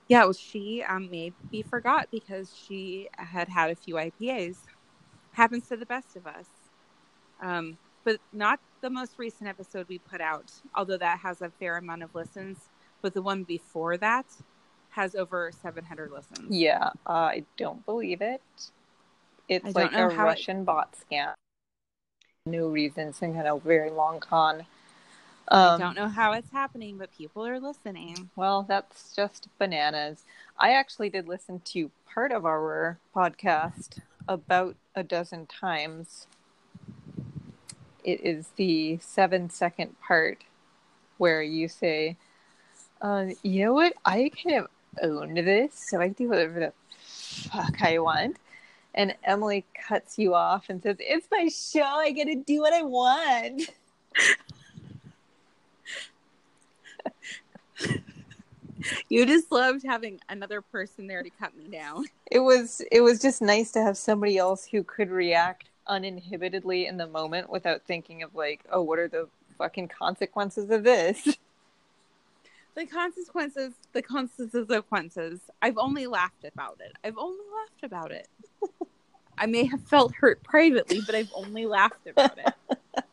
[0.08, 4.56] Yeah, well, she um, maybe forgot because she had had a few IPAs.
[5.32, 6.46] Happens to the best of us.
[7.40, 11.76] Um, but not the most recent episode we put out, although that has a fair
[11.76, 12.58] amount of listens.
[13.02, 14.26] But the one before that
[14.90, 16.54] has over 700 listens.
[16.54, 18.42] Yeah, I don't believe it.
[19.48, 21.32] It's like a how it- Russian bot scam.
[22.46, 24.66] No reason, some kind of very long con.
[25.48, 28.30] Um, I don't know how it's happening, but people are listening.
[28.36, 30.24] Well, that's just bananas.
[30.58, 33.98] I actually did listen to part of our podcast
[34.28, 36.26] about a dozen times.
[38.04, 40.44] It is the seven second part
[41.18, 42.16] where you say,
[43.00, 43.94] uh, you know what?
[44.04, 44.68] I kind of
[45.02, 48.36] own this, so I do whatever the fuck I want.
[48.94, 51.84] And Emily cuts you off and says, It's my show.
[51.84, 53.70] I get to do what I want.
[59.08, 62.06] You just loved having another person there to cut me down.
[62.30, 66.96] it was it was just nice to have somebody else who could react uninhibitedly in
[66.98, 69.28] the moment without thinking of like oh what are the
[69.58, 71.38] fucking consequences of this
[72.76, 75.40] The consequences, the consequences.
[75.60, 76.92] I've only laughed about it.
[77.04, 78.28] I've only laughed about it.
[79.38, 82.54] I may have felt hurt privately, but I've only laughed about it.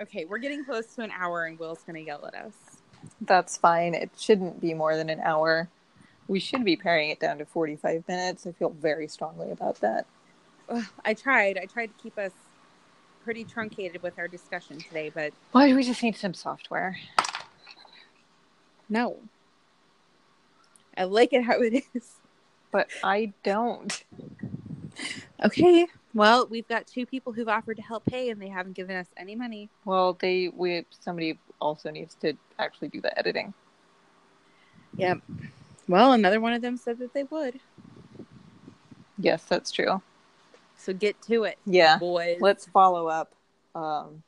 [0.00, 2.54] Okay, we're getting close to an hour, and Will's going to yell at us.
[3.22, 5.68] that's fine it shouldn't be more than an hour
[6.28, 10.06] we should be paring it down to 45 minutes i feel very strongly about that
[10.68, 11.58] Ugh, I tried.
[11.58, 12.32] I tried to keep us
[13.24, 16.96] pretty truncated with our discussion today, but why do we just need some software
[18.90, 19.18] no.
[20.96, 22.14] I like it how it is.
[22.72, 24.02] but i don't
[25.44, 25.86] Okay.
[26.14, 29.08] Well, we've got two people who've offered to help pay, and they haven't given us
[29.16, 29.68] any money.
[29.84, 33.52] well they we somebody also needs to actually do the editing
[34.96, 35.18] Yep.
[35.86, 37.60] Well, another one of them said that they would.
[39.18, 40.00] yes that's true
[40.88, 42.38] So get to it, yeah boys.
[42.40, 43.34] let's follow up.
[43.74, 44.22] Um,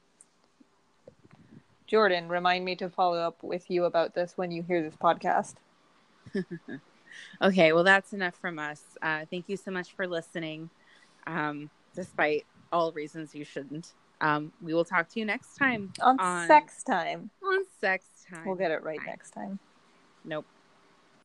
[1.87, 5.55] Jordan, remind me to follow up with you about this when you hear this podcast.
[7.43, 7.73] Okay.
[7.73, 8.83] Well, that's enough from us.
[9.03, 10.71] Uh, thank you so much for listening.
[11.27, 13.93] Um, despite all reasons you shouldn't.
[14.21, 17.31] Um, we will talk to you next time On, On- sex time.
[17.43, 18.45] on sex time.
[18.47, 19.07] We'll get it right Time.
[19.07, 19.59] next time.
[20.25, 20.47] Nope.